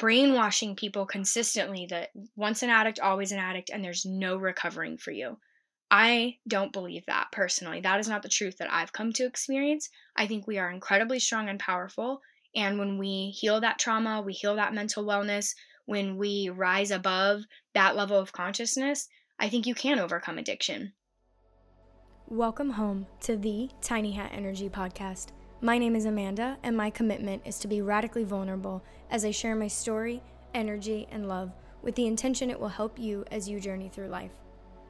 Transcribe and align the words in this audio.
brainwashing 0.00 0.74
people 0.74 1.04
consistently 1.04 1.86
that 1.90 2.08
once 2.34 2.62
an 2.62 2.70
addict, 2.70 2.98
always 2.98 3.32
an 3.32 3.38
addict, 3.38 3.70
and 3.70 3.84
there's 3.84 4.06
no 4.06 4.36
recovering 4.36 4.96
for 4.96 5.10
you. 5.10 5.36
I 5.90 6.38
don't 6.48 6.72
believe 6.72 7.04
that 7.06 7.26
personally. 7.32 7.82
That 7.82 8.00
is 8.00 8.08
not 8.08 8.22
the 8.22 8.28
truth 8.28 8.56
that 8.58 8.72
I've 8.72 8.94
come 8.94 9.12
to 9.12 9.26
experience. 9.26 9.90
I 10.16 10.26
think 10.26 10.46
we 10.46 10.58
are 10.58 10.70
incredibly 10.70 11.20
strong 11.20 11.50
and 11.50 11.60
powerful. 11.60 12.22
And 12.56 12.78
when 12.78 12.96
we 12.96 13.30
heal 13.38 13.60
that 13.60 13.78
trauma, 13.78 14.22
we 14.22 14.32
heal 14.32 14.56
that 14.56 14.72
mental 14.72 15.04
wellness, 15.04 15.54
when 15.84 16.16
we 16.16 16.48
rise 16.48 16.90
above 16.90 17.42
that 17.74 17.94
level 17.94 18.16
of 18.16 18.32
consciousness, 18.32 19.06
I 19.38 19.50
think 19.50 19.66
you 19.66 19.74
can 19.74 19.98
overcome 19.98 20.38
addiction. 20.38 20.94
Welcome 22.28 22.70
home 22.70 23.06
to 23.22 23.36
the 23.36 23.68
Tiny 23.82 24.12
Hat 24.12 24.30
Energy 24.32 24.70
Podcast. 24.70 25.32
My 25.62 25.76
name 25.76 25.94
is 25.94 26.06
Amanda, 26.06 26.56
and 26.62 26.74
my 26.74 26.88
commitment 26.88 27.42
is 27.44 27.58
to 27.58 27.68
be 27.68 27.82
radically 27.82 28.24
vulnerable 28.24 28.82
as 29.10 29.26
I 29.26 29.30
share 29.30 29.54
my 29.54 29.68
story, 29.68 30.22
energy, 30.54 31.06
and 31.10 31.28
love 31.28 31.52
with 31.82 31.96
the 31.96 32.06
intention 32.06 32.48
it 32.48 32.58
will 32.58 32.68
help 32.68 32.98
you 32.98 33.26
as 33.30 33.46
you 33.46 33.60
journey 33.60 33.90
through 33.90 34.08
life. 34.08 34.30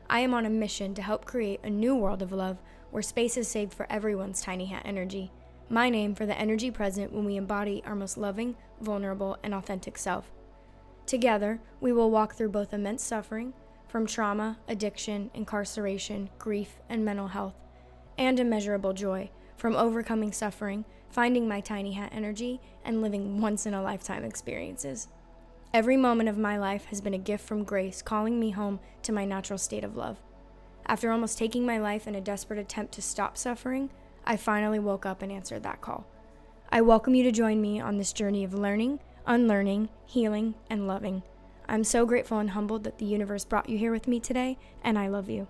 I 0.08 0.20
am 0.20 0.32
on 0.32 0.46
a 0.46 0.50
mission 0.50 0.94
to 0.94 1.02
help 1.02 1.24
create 1.24 1.58
a 1.64 1.70
new 1.70 1.96
world 1.96 2.22
of 2.22 2.30
love 2.30 2.58
where 2.92 3.02
space 3.02 3.36
is 3.36 3.48
saved 3.48 3.74
for 3.74 3.90
everyone's 3.90 4.42
tiny 4.42 4.66
hat 4.66 4.82
energy. 4.84 5.32
My 5.68 5.90
name 5.90 6.14
for 6.14 6.24
the 6.24 6.38
energy 6.38 6.70
present 6.70 7.12
when 7.12 7.24
we 7.24 7.34
embody 7.34 7.82
our 7.84 7.96
most 7.96 8.16
loving, 8.16 8.54
vulnerable, 8.80 9.38
and 9.42 9.52
authentic 9.52 9.98
self. 9.98 10.30
Together, 11.04 11.58
we 11.80 11.92
will 11.92 12.12
walk 12.12 12.36
through 12.36 12.50
both 12.50 12.72
immense 12.72 13.02
suffering 13.02 13.54
from 13.88 14.06
trauma, 14.06 14.56
addiction, 14.68 15.32
incarceration, 15.34 16.30
grief, 16.38 16.76
and 16.88 17.04
mental 17.04 17.26
health, 17.26 17.54
and 18.16 18.38
immeasurable 18.38 18.92
joy 18.92 19.30
from 19.60 19.76
overcoming 19.76 20.32
suffering, 20.32 20.86
finding 21.10 21.46
my 21.46 21.60
tiny 21.60 21.92
hat 21.92 22.10
energy, 22.14 22.58
and 22.82 23.02
living 23.02 23.42
once 23.42 23.66
in 23.66 23.74
a 23.74 23.82
lifetime 23.82 24.24
experiences. 24.24 25.06
Every 25.74 25.98
moment 25.98 26.30
of 26.30 26.38
my 26.38 26.56
life 26.56 26.86
has 26.86 27.02
been 27.02 27.12
a 27.12 27.18
gift 27.18 27.46
from 27.46 27.64
grace 27.64 28.00
calling 28.00 28.40
me 28.40 28.52
home 28.52 28.80
to 29.02 29.12
my 29.12 29.26
natural 29.26 29.58
state 29.58 29.84
of 29.84 29.98
love. 29.98 30.16
After 30.86 31.12
almost 31.12 31.36
taking 31.36 31.66
my 31.66 31.76
life 31.76 32.08
in 32.08 32.14
a 32.14 32.22
desperate 32.22 32.58
attempt 32.58 32.94
to 32.94 33.02
stop 33.02 33.36
suffering, 33.36 33.90
I 34.24 34.38
finally 34.38 34.78
woke 34.78 35.04
up 35.04 35.20
and 35.20 35.30
answered 35.30 35.62
that 35.64 35.82
call. 35.82 36.06
I 36.72 36.80
welcome 36.80 37.14
you 37.14 37.22
to 37.24 37.30
join 37.30 37.60
me 37.60 37.78
on 37.78 37.98
this 37.98 38.14
journey 38.14 38.44
of 38.44 38.54
learning, 38.54 39.00
unlearning, 39.26 39.90
healing, 40.06 40.54
and 40.70 40.88
loving. 40.88 41.22
I'm 41.68 41.84
so 41.84 42.06
grateful 42.06 42.38
and 42.38 42.50
humbled 42.50 42.84
that 42.84 42.96
the 42.96 43.04
universe 43.04 43.44
brought 43.44 43.68
you 43.68 43.76
here 43.76 43.92
with 43.92 44.08
me 44.08 44.20
today, 44.20 44.56
and 44.82 44.98
I 44.98 45.08
love 45.08 45.28
you. 45.28 45.48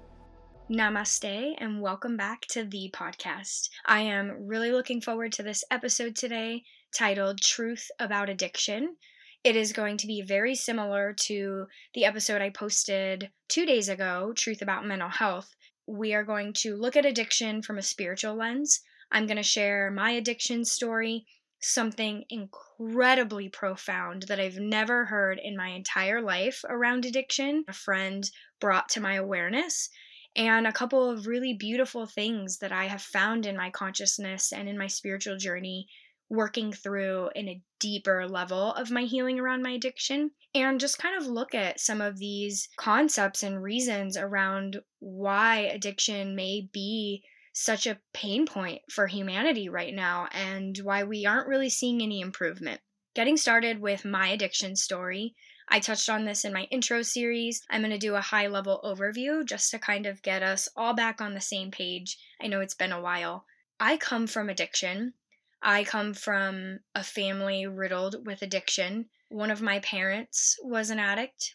Namaste 0.70 1.56
and 1.58 1.80
welcome 1.80 2.16
back 2.16 2.42
to 2.50 2.62
the 2.62 2.94
podcast. 2.94 3.70
I 3.86 4.02
am 4.02 4.46
really 4.46 4.70
looking 4.70 5.00
forward 5.00 5.32
to 5.32 5.42
this 5.42 5.64
episode 5.68 6.14
today 6.14 6.62
titled 6.96 7.40
Truth 7.40 7.90
About 7.98 8.28
Addiction. 8.28 8.94
It 9.42 9.56
is 9.56 9.72
going 9.72 9.96
to 9.96 10.06
be 10.06 10.22
very 10.22 10.54
similar 10.54 11.12
to 11.22 11.66
the 11.92 12.04
episode 12.04 12.40
I 12.40 12.50
posted 12.50 13.32
two 13.48 13.66
days 13.66 13.88
ago, 13.88 14.32
Truth 14.36 14.62
About 14.62 14.86
Mental 14.86 15.08
Health. 15.08 15.56
We 15.88 16.14
are 16.14 16.22
going 16.22 16.52
to 16.58 16.76
look 16.76 16.94
at 16.94 17.04
addiction 17.04 17.62
from 17.62 17.76
a 17.76 17.82
spiritual 17.82 18.36
lens. 18.36 18.80
I'm 19.10 19.26
going 19.26 19.38
to 19.38 19.42
share 19.42 19.90
my 19.90 20.12
addiction 20.12 20.64
story, 20.64 21.26
something 21.60 22.26
incredibly 22.30 23.48
profound 23.48 24.26
that 24.28 24.38
I've 24.38 24.58
never 24.58 25.06
heard 25.06 25.40
in 25.42 25.56
my 25.56 25.70
entire 25.70 26.22
life 26.22 26.64
around 26.68 27.06
addiction. 27.06 27.64
A 27.66 27.72
friend 27.72 28.30
brought 28.60 28.88
to 28.90 29.00
my 29.00 29.14
awareness, 29.14 29.90
and 30.36 30.66
a 30.66 30.72
couple 30.72 31.10
of 31.10 31.26
really 31.26 31.54
beautiful 31.54 32.06
things 32.06 32.58
that 32.58 32.72
I 32.72 32.86
have 32.86 33.02
found 33.02 33.46
in 33.46 33.56
my 33.56 33.70
consciousness 33.70 34.52
and 34.52 34.68
in 34.68 34.78
my 34.78 34.86
spiritual 34.86 35.36
journey 35.36 35.88
working 36.28 36.72
through 36.72 37.28
in 37.34 37.48
a 37.48 37.60
deeper 37.80 38.28
level 38.28 38.72
of 38.74 38.90
my 38.90 39.02
healing 39.02 39.40
around 39.40 39.62
my 39.62 39.72
addiction 39.72 40.30
and 40.54 40.78
just 40.78 40.98
kind 40.98 41.20
of 41.20 41.26
look 41.26 41.54
at 41.54 41.80
some 41.80 42.00
of 42.00 42.18
these 42.18 42.68
concepts 42.76 43.42
and 43.42 43.62
reasons 43.62 44.16
around 44.16 44.80
why 45.00 45.58
addiction 45.58 46.36
may 46.36 46.68
be 46.72 47.24
such 47.52 47.86
a 47.86 47.98
pain 48.14 48.46
point 48.46 48.80
for 48.88 49.08
humanity 49.08 49.68
right 49.68 49.92
now 49.92 50.28
and 50.32 50.78
why 50.78 51.02
we 51.02 51.26
aren't 51.26 51.48
really 51.48 51.68
seeing 51.68 52.00
any 52.00 52.20
improvement. 52.20 52.80
Getting 53.14 53.36
started 53.36 53.80
with 53.80 54.04
my 54.04 54.28
addiction 54.28 54.76
story, 54.76 55.34
I 55.72 55.78
touched 55.78 56.08
on 56.08 56.24
this 56.24 56.44
in 56.44 56.52
my 56.52 56.64
intro 56.64 57.02
series. 57.02 57.62
I'm 57.70 57.82
going 57.82 57.92
to 57.92 57.98
do 57.98 58.16
a 58.16 58.20
high 58.20 58.48
level 58.48 58.80
overview 58.84 59.44
just 59.44 59.70
to 59.70 59.78
kind 59.78 60.04
of 60.04 60.22
get 60.22 60.42
us 60.42 60.68
all 60.76 60.94
back 60.94 61.20
on 61.20 61.32
the 61.32 61.40
same 61.40 61.70
page. 61.70 62.18
I 62.42 62.48
know 62.48 62.60
it's 62.60 62.74
been 62.74 62.90
a 62.92 63.00
while. 63.00 63.44
I 63.78 63.96
come 63.96 64.26
from 64.26 64.48
addiction. 64.48 65.14
I 65.62 65.84
come 65.84 66.12
from 66.12 66.80
a 66.94 67.04
family 67.04 67.66
riddled 67.66 68.26
with 68.26 68.42
addiction. 68.42 69.06
One 69.28 69.50
of 69.50 69.62
my 69.62 69.78
parents 69.80 70.58
was 70.62 70.90
an 70.90 70.98
addict. 70.98 71.54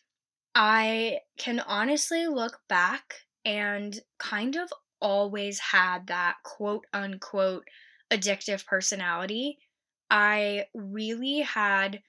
I 0.54 1.20
can 1.38 1.60
honestly 1.60 2.28
look 2.28 2.62
back 2.70 3.16
and 3.44 4.00
kind 4.18 4.56
of 4.56 4.72
always 5.02 5.60
had 5.60 6.08
that 6.08 6.38
quote 6.44 6.86
unquote 6.94 7.68
addictive 8.10 8.66
personality. 8.66 9.60
I 10.10 10.68
really 10.74 11.40
had 11.40 12.02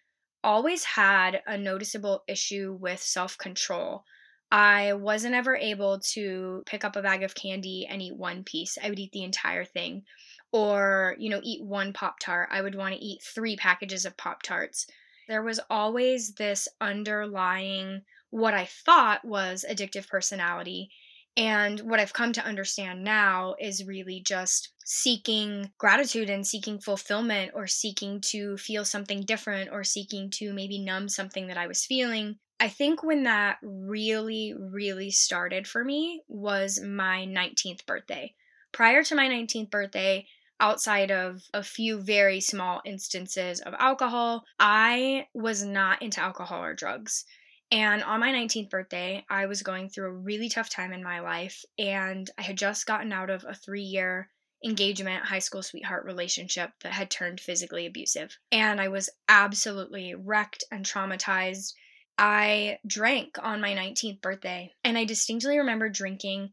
always 0.46 0.84
had 0.84 1.42
a 1.46 1.58
noticeable 1.58 2.22
issue 2.28 2.78
with 2.80 3.00
self 3.00 3.36
control. 3.36 4.04
I 4.50 4.92
wasn't 4.92 5.34
ever 5.34 5.56
able 5.56 5.98
to 6.12 6.62
pick 6.66 6.84
up 6.84 6.94
a 6.94 7.02
bag 7.02 7.24
of 7.24 7.34
candy 7.34 7.86
and 7.90 8.00
eat 8.00 8.16
one 8.16 8.44
piece. 8.44 8.78
I 8.82 8.88
would 8.88 8.98
eat 8.98 9.10
the 9.12 9.24
entire 9.24 9.64
thing 9.64 10.04
or 10.52 11.16
you 11.18 11.28
know 11.28 11.40
eat 11.42 11.62
one 11.62 11.92
pop 11.92 12.18
tart 12.18 12.48
i 12.50 12.60
would 12.60 12.74
want 12.74 12.94
to 12.94 13.04
eat 13.04 13.22
three 13.22 13.56
packages 13.56 14.04
of 14.04 14.16
pop 14.16 14.42
tarts 14.42 14.86
there 15.28 15.42
was 15.42 15.60
always 15.68 16.34
this 16.34 16.68
underlying 16.80 18.00
what 18.30 18.54
i 18.54 18.64
thought 18.64 19.24
was 19.24 19.64
addictive 19.68 20.08
personality 20.08 20.88
and 21.36 21.80
what 21.80 22.00
i've 22.00 22.12
come 22.12 22.32
to 22.32 22.44
understand 22.44 23.02
now 23.02 23.54
is 23.60 23.86
really 23.86 24.20
just 24.24 24.72
seeking 24.84 25.70
gratitude 25.78 26.30
and 26.30 26.47
seeking 26.47 26.78
fulfillment 26.78 27.50
or 27.54 27.66
seeking 27.66 28.20
to 28.20 28.56
feel 28.56 28.84
something 28.84 29.22
different 29.22 29.70
or 29.72 29.82
seeking 29.84 30.30
to 30.30 30.52
maybe 30.52 30.78
numb 30.78 31.08
something 31.08 31.46
that 31.46 31.58
i 31.58 31.66
was 31.66 31.84
feeling 31.84 32.36
I 32.58 32.69
think 32.69 33.02
when 33.02 33.25
that 33.25 33.58
really, 33.62 34.54
really 34.58 35.10
started 35.10 35.69
for 35.69 35.84
me 35.84 36.22
was 36.26 36.80
my 36.80 37.26
19th 37.26 37.84
birthday. 37.84 38.34
Prior 38.72 39.02
to 39.04 39.14
my 39.14 39.28
19th 39.28 39.70
birthday, 39.70 40.26
outside 40.58 41.10
of 41.10 41.42
a 41.52 41.62
few 41.62 42.00
very 42.00 42.41
small 42.41 42.80
instances 42.84 43.60
of 43.60 43.75
alcohol, 43.78 44.44
I 44.58 45.26
was 45.34 45.64
not 45.64 46.00
into 46.00 46.20
alcohol 46.20 46.64
or 46.64 46.72
drugs. 46.72 47.26
And 47.71 48.03
on 48.04 48.21
my 48.21 48.31
19th 48.31 48.71
birthday, 48.71 49.25
I 49.28 49.47
was 49.47 49.62
going 49.62 49.88
through 49.88 50.06
a 50.06 50.12
really 50.12 50.49
tough 50.49 50.71
time 50.71 50.93
in 50.93 51.03
my 51.03 51.21
life, 51.21 51.65
and 51.78 52.31
I 52.38 52.43
had 52.43 52.56
just 52.56 52.87
gotten 52.87 53.12
out 53.12 53.31
of 53.31 53.44
a 53.44 53.54
three 53.54 53.82
year 53.82 54.31
engagement, 54.65 55.25
high 55.25 55.41
school 55.41 55.62
sweetheart 55.62 56.05
relationship 56.05 56.71
that 56.82 56.93
had 56.93 57.10
turned 57.10 57.41
physically 57.41 57.87
abusive. 57.87 58.37
And 58.53 58.81
I 58.81 58.88
was 58.88 59.10
absolutely 59.28 60.15
wrecked 60.15 60.65
and 60.71 60.84
traumatized. 60.84 61.75
I 62.19 62.78
drank 62.87 63.37
on 63.43 63.60
my 63.60 63.75
19th 63.75 64.22
birthday, 64.22 64.72
and 64.84 64.97
I 64.97 65.05
distinctly 65.05 65.59
remember 65.59 65.88
drinking 65.88 66.53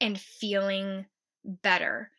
and 0.00 0.18
feeling 0.18 1.06
better 1.44 2.10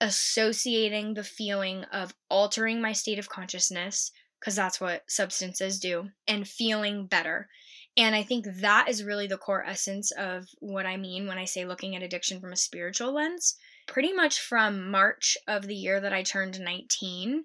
associating 0.00 1.14
the 1.14 1.24
feeling 1.24 1.84
of 1.84 2.14
altering 2.28 2.80
my 2.80 2.92
state 2.92 3.18
of 3.18 3.28
consciousness, 3.28 4.10
because 4.38 4.54
that's 4.54 4.80
what 4.80 5.04
substances 5.08 5.80
do, 5.80 6.10
and 6.28 6.46
feeling 6.46 7.06
better. 7.06 7.48
And 7.96 8.14
I 8.14 8.22
think 8.22 8.46
that 8.60 8.88
is 8.88 9.04
really 9.04 9.26
the 9.26 9.38
core 9.38 9.64
essence 9.64 10.10
of 10.12 10.46
what 10.58 10.84
I 10.84 10.96
mean 10.96 11.26
when 11.26 11.38
I 11.38 11.46
say 11.46 11.64
looking 11.64 11.96
at 11.96 12.02
addiction 12.02 12.40
from 12.40 12.52
a 12.52 12.56
spiritual 12.56 13.14
lens. 13.14 13.56
Pretty 13.86 14.12
much 14.12 14.40
from 14.40 14.90
March 14.90 15.38
of 15.46 15.66
the 15.66 15.74
year 15.74 16.00
that 16.00 16.12
I 16.12 16.22
turned 16.22 16.60
19 16.60 17.44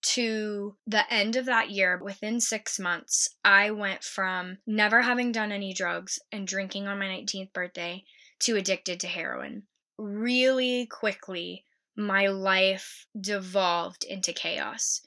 to 0.00 0.76
the 0.86 1.12
end 1.12 1.36
of 1.36 1.46
that 1.46 1.70
year, 1.70 1.98
within 2.02 2.40
six 2.40 2.78
months, 2.78 3.28
I 3.44 3.72
went 3.72 4.04
from 4.04 4.58
never 4.66 5.02
having 5.02 5.32
done 5.32 5.50
any 5.50 5.72
drugs 5.72 6.18
and 6.30 6.46
drinking 6.46 6.86
on 6.86 6.98
my 6.98 7.06
19th 7.06 7.52
birthday 7.52 8.04
to 8.40 8.56
addicted 8.56 9.00
to 9.00 9.08
heroin. 9.08 9.64
Really 9.98 10.86
quickly, 10.86 11.64
my 11.96 12.28
life 12.28 13.06
devolved 13.20 14.04
into 14.04 14.32
chaos. 14.32 15.04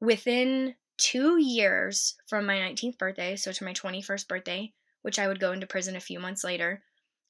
Within 0.00 0.74
two 0.98 1.40
years 1.40 2.16
from 2.26 2.44
my 2.44 2.56
19th 2.56 2.98
birthday, 2.98 3.36
so 3.36 3.52
to 3.52 3.64
my 3.64 3.72
21st 3.72 4.28
birthday, 4.28 4.72
which 5.02 5.18
I 5.18 5.28
would 5.28 5.40
go 5.40 5.52
into 5.52 5.66
prison 5.66 5.96
a 5.96 6.00
few 6.00 6.20
months 6.20 6.44
later, 6.44 6.82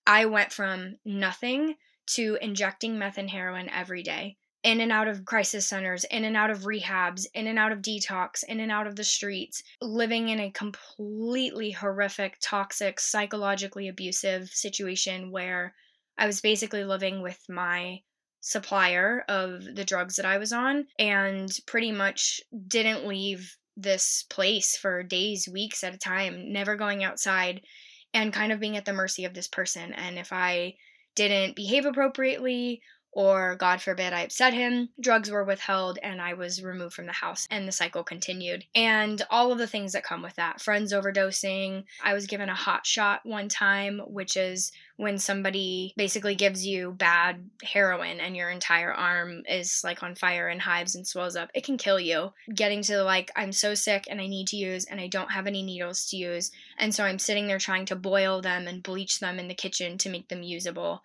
I 0.07 0.25
went 0.25 0.53
from 0.53 0.97
nothing 1.05 1.77
to 2.15 2.39
injecting 2.41 2.99
meth 2.99 3.19
and 3.19 3.29
heroin 3.29 3.69
every 3.69 4.03
day, 4.03 4.39
in 4.63 4.81
and 4.81 4.91
out 4.91 5.07
of 5.07 5.27
crisis 5.27 5.67
centers, 5.67 6.05
in 6.05 6.25
and 6.25 6.37
out 6.37 6.51
of 6.51 6.63
rehabs, 6.63 7.27
in 7.35 7.47
and 7.47 7.59
out 7.59 7.73
of 7.73 7.83
detox, 7.83 8.43
in 8.43 8.61
and 8.61 8.73
out 8.73 8.87
of 8.87 8.97
the 8.97 9.05
streets, 9.05 9.63
living 9.83 10.31
in 10.31 10.41
a 10.41 10.51
completely 10.51 11.71
horrific, 11.71 12.39
toxic, 12.41 12.99
psychologically 12.99 13.89
abusive 13.89 14.49
situation 14.49 15.31
where 15.31 15.75
I 16.17 16.27
was 16.27 16.41
basically 16.41 16.85
living 16.85 17.23
with 17.23 17.39
my 17.49 18.01
supplier 18.41 19.25
of 19.29 19.63
the 19.75 19.85
drugs 19.85 20.17
that 20.17 20.27
I 20.27 20.39
was 20.39 20.53
on 20.53 20.87
and 20.99 21.51
pretty 21.67 21.93
much 21.93 22.41
didn't 22.67 23.07
leave 23.07 23.57
this 23.77 24.25
place 24.29 24.77
for 24.77 25.03
days, 25.03 25.49
weeks 25.49 25.85
at 25.85 25.95
a 25.95 25.99
time, 25.99 26.53
never 26.53 26.77
going 26.77 27.05
outside 27.05 27.63
and 28.15 28.33
kind 28.33 28.53
of 28.53 28.61
being 28.61 28.77
at 28.77 28.85
the 28.85 28.93
mercy 28.93 29.25
of 29.25 29.35
this 29.35 29.49
person. 29.49 29.93
And 29.93 30.19
if 30.19 30.33
I 30.33 30.75
didn't 31.15 31.57
behave 31.57 31.85
appropriately 31.85 32.81
or 33.13 33.57
God 33.57 33.81
forbid 33.81 34.13
I 34.13 34.23
upset 34.23 34.53
him, 34.53 34.91
drugs 35.01 35.31
were 35.31 35.45
withheld 35.45 35.99
and 36.03 36.21
I 36.21 36.35
was 36.35 36.63
removed 36.63 36.95
from 36.95 37.07
the 37.07 37.13
house 37.13 37.47
and 37.51 37.67
the 37.67 37.73
cycle 37.73 38.05
continued. 38.05 38.65
And 38.75 39.23
all 39.31 39.51
of 39.51 39.59
the 39.59 39.67
things 39.67 39.93
that 39.93 40.05
come 40.05 40.23
with 40.23 40.37
that 40.37 40.61
friends 40.61 40.93
overdosing. 40.93 41.85
I 42.03 42.15
was 42.15 42.27
given 42.27 42.49
a 42.49 42.55
hot 42.55 42.87
shot 42.87 43.21
one 43.25 43.49
time, 43.49 44.01
which 44.07 44.37
is 44.37 44.73
when 44.97 45.19
somebody 45.19 45.95
basically 45.97 46.35
gives 46.35 46.67
you 46.67 46.93
bad 46.93 47.49
heroin 47.63 48.21
and 48.21 48.37
your 48.37 48.51
entire 48.51 48.93
arm 48.93 49.43
is 49.49 49.81
like 49.85 50.03
on 50.03 50.15
fire 50.15 50.49
and 50.49 50.61
hives 50.61 50.95
and 50.95 51.07
swells 51.07 51.37
up. 51.37 51.51
It 51.55 51.65
can 51.65 51.79
kill 51.79 52.01
you. 52.01 52.33
Getting 52.55 52.83
to 52.83 53.03
like, 53.05 53.31
I'm 53.37 53.53
so 53.53 53.75
sick 53.75 54.07
and 54.11 54.21
I 54.21 54.27
need 54.27 54.49
to 54.49 54.57
use 54.57 54.85
and 54.85 55.01
I 55.01 55.07
don't 55.07 55.33
have 55.33 55.47
any 55.47 55.63
needles 55.63 56.07
to 56.07 56.17
use. 56.17 56.51
And 56.79 56.95
so 56.95 57.05
I'm 57.05 57.19
sitting 57.19 57.47
there 57.47 57.59
trying 57.59 57.87
to 57.87 57.97
boil 57.97 58.43
them 58.43 58.67
and 58.67 58.83
bleach 58.83 59.21
them 59.21 59.39
in 59.39 59.49
the 59.49 59.55
kitchen 59.55 59.99
to 59.99 60.11
make 60.11 60.29
them 60.29 60.43
usable. 60.43 61.03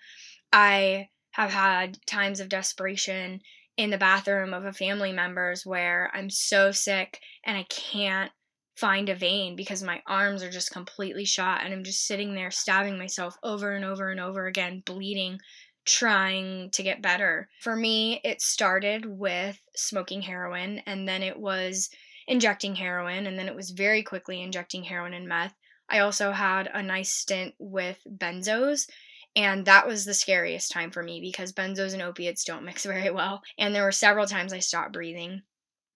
I 0.51 1.09
have 1.33 1.51
had 1.51 1.97
times 2.05 2.39
of 2.39 2.49
desperation 2.49 3.41
in 3.75 3.89
the 3.89 3.97
bathroom 3.97 4.53
of 4.53 4.65
a 4.65 4.73
family 4.73 5.11
member's 5.11 5.65
where 5.65 6.11
I'm 6.13 6.29
so 6.29 6.71
sick 6.71 7.19
and 7.43 7.57
I 7.57 7.63
can't 7.63 8.31
find 8.75 9.09
a 9.09 9.15
vein 9.15 9.55
because 9.55 9.83
my 9.83 10.01
arms 10.07 10.43
are 10.43 10.49
just 10.49 10.71
completely 10.71 11.25
shot 11.25 11.61
and 11.63 11.73
I'm 11.73 11.83
just 11.83 12.05
sitting 12.05 12.33
there 12.33 12.51
stabbing 12.51 12.97
myself 12.97 13.35
over 13.43 13.71
and 13.71 13.83
over 13.83 14.09
and 14.09 14.19
over 14.19 14.45
again, 14.45 14.83
bleeding, 14.85 15.39
trying 15.85 16.69
to 16.71 16.83
get 16.83 17.01
better. 17.01 17.49
For 17.61 17.75
me, 17.75 18.21
it 18.23 18.41
started 18.41 19.05
with 19.05 19.59
smoking 19.75 20.21
heroin 20.21 20.81
and 20.85 21.07
then 21.07 21.23
it 21.23 21.37
was 21.39 21.89
injecting 22.27 22.75
heroin 22.75 23.25
and 23.25 23.37
then 23.37 23.47
it 23.47 23.55
was 23.55 23.71
very 23.71 24.03
quickly 24.03 24.41
injecting 24.41 24.83
heroin 24.83 25.13
and 25.13 25.27
meth. 25.27 25.53
I 25.89 25.99
also 25.99 26.31
had 26.31 26.69
a 26.73 26.81
nice 26.81 27.11
stint 27.11 27.55
with 27.59 27.99
benzos 28.07 28.87
and 29.35 29.65
that 29.65 29.87
was 29.87 30.05
the 30.05 30.13
scariest 30.13 30.71
time 30.71 30.91
for 30.91 31.01
me 31.01 31.19
because 31.21 31.53
benzos 31.53 31.93
and 31.93 32.01
opiates 32.01 32.43
don't 32.43 32.65
mix 32.65 32.85
very 32.85 33.09
well. 33.09 33.41
And 33.57 33.73
there 33.73 33.83
were 33.83 33.91
several 33.91 34.27
times 34.27 34.53
I 34.53 34.59
stopped 34.59 34.93
breathing. 34.93 35.41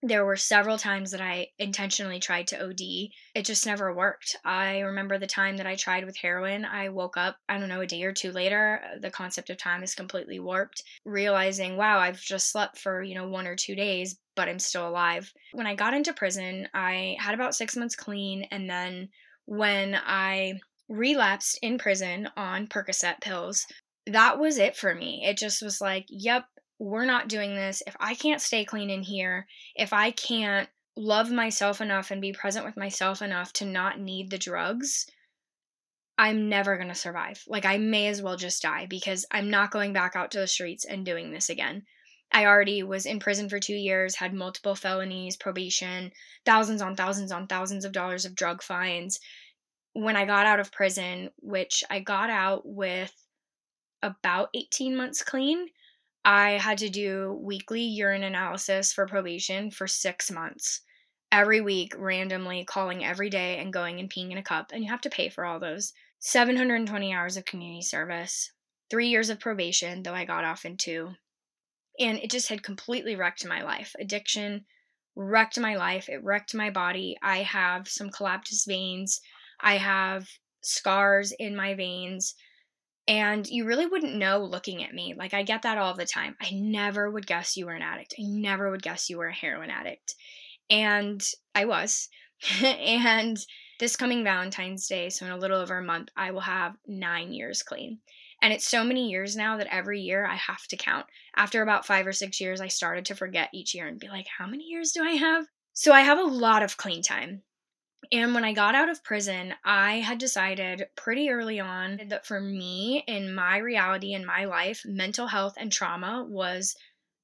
There 0.00 0.24
were 0.24 0.36
several 0.36 0.78
times 0.78 1.10
that 1.10 1.20
I 1.20 1.48
intentionally 1.58 2.20
tried 2.20 2.46
to 2.48 2.64
OD. 2.64 3.10
It 3.34 3.44
just 3.44 3.66
never 3.66 3.92
worked. 3.92 4.36
I 4.44 4.78
remember 4.80 5.18
the 5.18 5.26
time 5.26 5.56
that 5.56 5.66
I 5.66 5.74
tried 5.74 6.04
with 6.04 6.16
heroin. 6.16 6.64
I 6.64 6.88
woke 6.90 7.16
up, 7.16 7.36
I 7.48 7.58
don't 7.58 7.68
know, 7.68 7.80
a 7.80 7.86
day 7.86 8.04
or 8.04 8.12
two 8.12 8.30
later. 8.30 8.80
Uh, 8.84 9.00
the 9.00 9.10
concept 9.10 9.50
of 9.50 9.56
time 9.56 9.82
is 9.82 9.96
completely 9.96 10.38
warped, 10.38 10.84
realizing, 11.04 11.76
wow, 11.76 11.98
I've 11.98 12.20
just 12.20 12.52
slept 12.52 12.78
for, 12.78 13.02
you 13.02 13.16
know, 13.16 13.28
one 13.28 13.48
or 13.48 13.56
two 13.56 13.74
days, 13.74 14.16
but 14.36 14.48
I'm 14.48 14.60
still 14.60 14.88
alive. 14.88 15.32
When 15.50 15.66
I 15.66 15.74
got 15.74 15.94
into 15.94 16.12
prison, 16.12 16.68
I 16.74 17.16
had 17.18 17.34
about 17.34 17.56
six 17.56 17.74
months 17.76 17.96
clean. 17.96 18.44
And 18.52 18.70
then 18.70 19.08
when 19.46 19.96
I 19.96 20.60
relapsed 20.88 21.58
in 21.62 21.78
prison 21.78 22.28
on 22.36 22.66
Percocet 22.66 23.20
pills. 23.20 23.66
That 24.06 24.38
was 24.38 24.58
it 24.58 24.76
for 24.76 24.94
me. 24.94 25.24
It 25.24 25.36
just 25.36 25.62
was 25.62 25.80
like, 25.80 26.06
yep, 26.08 26.44
we're 26.78 27.04
not 27.04 27.28
doing 27.28 27.54
this. 27.54 27.82
If 27.86 27.96
I 28.00 28.14
can't 28.14 28.40
stay 28.40 28.64
clean 28.64 28.90
in 28.90 29.02
here, 29.02 29.46
if 29.74 29.92
I 29.92 30.10
can't 30.10 30.68
love 30.96 31.30
myself 31.30 31.80
enough 31.80 32.10
and 32.10 32.20
be 32.20 32.32
present 32.32 32.64
with 32.64 32.76
myself 32.76 33.22
enough 33.22 33.52
to 33.54 33.64
not 33.64 34.00
need 34.00 34.30
the 34.30 34.38
drugs, 34.38 35.06
I'm 36.16 36.48
never 36.48 36.76
going 36.76 36.88
to 36.88 36.94
survive. 36.94 37.44
Like, 37.46 37.64
I 37.64 37.78
may 37.78 38.08
as 38.08 38.20
well 38.20 38.36
just 38.36 38.62
die 38.62 38.86
because 38.86 39.24
I'm 39.30 39.50
not 39.50 39.70
going 39.70 39.92
back 39.92 40.16
out 40.16 40.32
to 40.32 40.40
the 40.40 40.46
streets 40.46 40.84
and 40.84 41.04
doing 41.04 41.32
this 41.32 41.48
again. 41.48 41.84
I 42.32 42.44
already 42.46 42.82
was 42.82 43.06
in 43.06 43.20
prison 43.20 43.48
for 43.48 43.60
two 43.60 43.74
years, 43.74 44.16
had 44.16 44.34
multiple 44.34 44.74
felonies, 44.74 45.36
probation, 45.36 46.12
thousands 46.44 46.82
on 46.82 46.96
thousands 46.96 47.32
on 47.32 47.46
thousands 47.46 47.84
of 47.84 47.92
dollars 47.92 48.24
of 48.24 48.34
drug 48.34 48.62
fines 48.62 49.20
when 49.98 50.16
I 50.16 50.26
got 50.26 50.46
out 50.46 50.60
of 50.60 50.70
prison, 50.70 51.30
which 51.40 51.82
I 51.90 51.98
got 51.98 52.30
out 52.30 52.62
with 52.64 53.12
about 54.00 54.48
18 54.54 54.96
months 54.96 55.24
clean, 55.24 55.66
I 56.24 56.52
had 56.52 56.78
to 56.78 56.88
do 56.88 57.36
weekly 57.42 57.82
urine 57.82 58.22
analysis 58.22 58.92
for 58.92 59.08
probation 59.08 59.72
for 59.72 59.88
six 59.88 60.30
months. 60.30 60.82
Every 61.32 61.60
week, 61.60 61.94
randomly 61.98 62.64
calling 62.64 63.04
every 63.04 63.28
day 63.28 63.58
and 63.58 63.72
going 63.72 63.98
and 63.98 64.08
peeing 64.08 64.30
in 64.30 64.38
a 64.38 64.42
cup, 64.42 64.70
and 64.72 64.84
you 64.84 64.90
have 64.90 65.00
to 65.00 65.10
pay 65.10 65.28
for 65.30 65.44
all 65.44 65.58
those. 65.58 65.92
720 66.20 67.12
hours 67.12 67.36
of 67.36 67.44
community 67.44 67.82
service, 67.82 68.52
three 68.90 69.08
years 69.08 69.30
of 69.30 69.40
probation, 69.40 70.04
though 70.04 70.14
I 70.14 70.24
got 70.24 70.44
off 70.44 70.64
in 70.64 70.76
two. 70.76 71.10
And 71.98 72.18
it 72.18 72.30
just 72.30 72.48
had 72.48 72.62
completely 72.62 73.16
wrecked 73.16 73.44
my 73.44 73.62
life. 73.62 73.96
Addiction 73.98 74.64
wrecked 75.16 75.58
my 75.58 75.74
life, 75.74 76.08
it 76.08 76.22
wrecked 76.22 76.54
my 76.54 76.70
body. 76.70 77.16
I 77.20 77.38
have 77.38 77.88
some 77.88 78.10
collapsed 78.10 78.64
veins 78.64 79.20
I 79.60 79.76
have 79.76 80.28
scars 80.62 81.32
in 81.32 81.56
my 81.56 81.74
veins. 81.74 82.34
And 83.06 83.46
you 83.46 83.64
really 83.64 83.86
wouldn't 83.86 84.16
know 84.16 84.44
looking 84.44 84.84
at 84.84 84.92
me. 84.92 85.14
Like, 85.16 85.32
I 85.32 85.42
get 85.42 85.62
that 85.62 85.78
all 85.78 85.94
the 85.94 86.04
time. 86.04 86.36
I 86.42 86.50
never 86.52 87.10
would 87.10 87.26
guess 87.26 87.56
you 87.56 87.64
were 87.64 87.72
an 87.72 87.80
addict. 87.80 88.14
I 88.18 88.22
never 88.22 88.70
would 88.70 88.82
guess 88.82 89.08
you 89.08 89.16
were 89.16 89.28
a 89.28 89.34
heroin 89.34 89.70
addict. 89.70 90.14
And 90.68 91.22
I 91.54 91.64
was. 91.64 92.10
and 92.62 93.38
this 93.80 93.96
coming 93.96 94.24
Valentine's 94.24 94.86
Day, 94.86 95.08
so 95.08 95.24
in 95.24 95.32
a 95.32 95.38
little 95.38 95.58
over 95.58 95.78
a 95.78 95.82
month, 95.82 96.10
I 96.16 96.32
will 96.32 96.40
have 96.40 96.76
nine 96.86 97.32
years 97.32 97.62
clean. 97.62 98.00
And 98.42 98.52
it's 98.52 98.66
so 98.66 98.84
many 98.84 99.08
years 99.08 99.36
now 99.36 99.56
that 99.56 99.72
every 99.72 100.00
year 100.00 100.26
I 100.26 100.36
have 100.36 100.66
to 100.68 100.76
count. 100.76 101.06
After 101.34 101.62
about 101.62 101.86
five 101.86 102.06
or 102.06 102.12
six 102.12 102.40
years, 102.40 102.60
I 102.60 102.68
started 102.68 103.06
to 103.06 103.14
forget 103.14 103.50
each 103.52 103.74
year 103.74 103.86
and 103.86 103.98
be 103.98 104.08
like, 104.08 104.26
how 104.38 104.46
many 104.46 104.64
years 104.64 104.92
do 104.92 105.02
I 105.02 105.12
have? 105.12 105.46
So 105.72 105.92
I 105.92 106.02
have 106.02 106.18
a 106.18 106.22
lot 106.22 106.62
of 106.62 106.76
clean 106.76 107.02
time. 107.02 107.42
And 108.12 108.32
when 108.32 108.44
I 108.44 108.52
got 108.52 108.74
out 108.74 108.88
of 108.88 109.02
prison, 109.02 109.54
I 109.64 109.96
had 109.96 110.18
decided 110.18 110.88
pretty 110.94 111.30
early 111.30 111.58
on 111.58 112.00
that 112.08 112.24
for 112.24 112.40
me, 112.40 113.02
in 113.06 113.34
my 113.34 113.58
reality, 113.58 114.14
in 114.14 114.24
my 114.24 114.44
life, 114.44 114.82
mental 114.86 115.26
health 115.26 115.54
and 115.58 115.70
trauma 115.70 116.24
was 116.26 116.76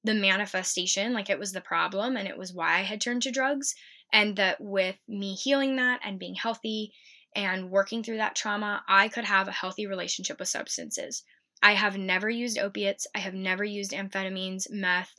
the 0.03 0.13
manifestation, 0.13 1.13
like 1.13 1.29
it 1.29 1.39
was 1.39 1.53
the 1.53 1.61
problem, 1.61 2.17
and 2.17 2.27
it 2.27 2.37
was 2.37 2.53
why 2.53 2.79
I 2.79 2.81
had 2.81 3.01
turned 3.01 3.23
to 3.23 3.31
drugs. 3.31 3.73
And 4.11 4.35
that 4.35 4.61
with 4.61 4.97
me 5.07 5.33
healing 5.33 5.77
that 5.77 6.01
and 6.03 6.19
being 6.19 6.35
healthy 6.35 6.93
and 7.35 7.71
working 7.71 8.03
through 8.03 8.17
that 8.17 8.35
trauma, 8.35 8.83
I 8.87 9.07
could 9.07 9.25
have 9.25 9.47
a 9.47 9.53
healthy 9.53 9.87
relationship 9.87 10.39
with 10.39 10.49
substances. 10.49 11.23
I 11.63 11.73
have 11.73 11.97
never 11.97 12.29
used 12.29 12.59
opiates, 12.59 13.07
I 13.15 13.19
have 13.19 13.33
never 13.33 13.63
used 13.63 13.91
amphetamines, 13.91 14.69
meth, 14.69 15.13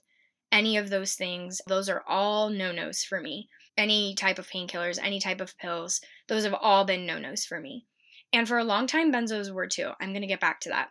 any 0.53 0.77
of 0.77 0.91
those 0.91 1.15
things. 1.15 1.61
Those 1.67 1.89
are 1.89 2.05
all 2.07 2.51
no 2.51 2.73
nos 2.73 3.03
for 3.03 3.21
me 3.21 3.49
any 3.77 4.15
type 4.15 4.39
of 4.39 4.49
painkillers, 4.49 4.99
any 5.03 5.21
type 5.21 5.41
of 5.41 5.57
pills. 5.59 6.01
Those 6.29 6.45
have 6.45 6.55
all 6.55 6.85
been 6.85 7.07
no 7.07 7.19
nos 7.19 7.45
for 7.45 7.61
me. 7.61 7.87
And 8.33 8.49
for 8.49 8.59
a 8.59 8.65
long 8.65 8.87
time, 8.87 9.13
benzos 9.13 9.53
were 9.53 9.67
too. 9.67 9.91
I'm 10.01 10.11
going 10.11 10.23
to 10.23 10.27
get 10.27 10.41
back 10.41 10.61
to 10.61 10.71
that. 10.71 10.91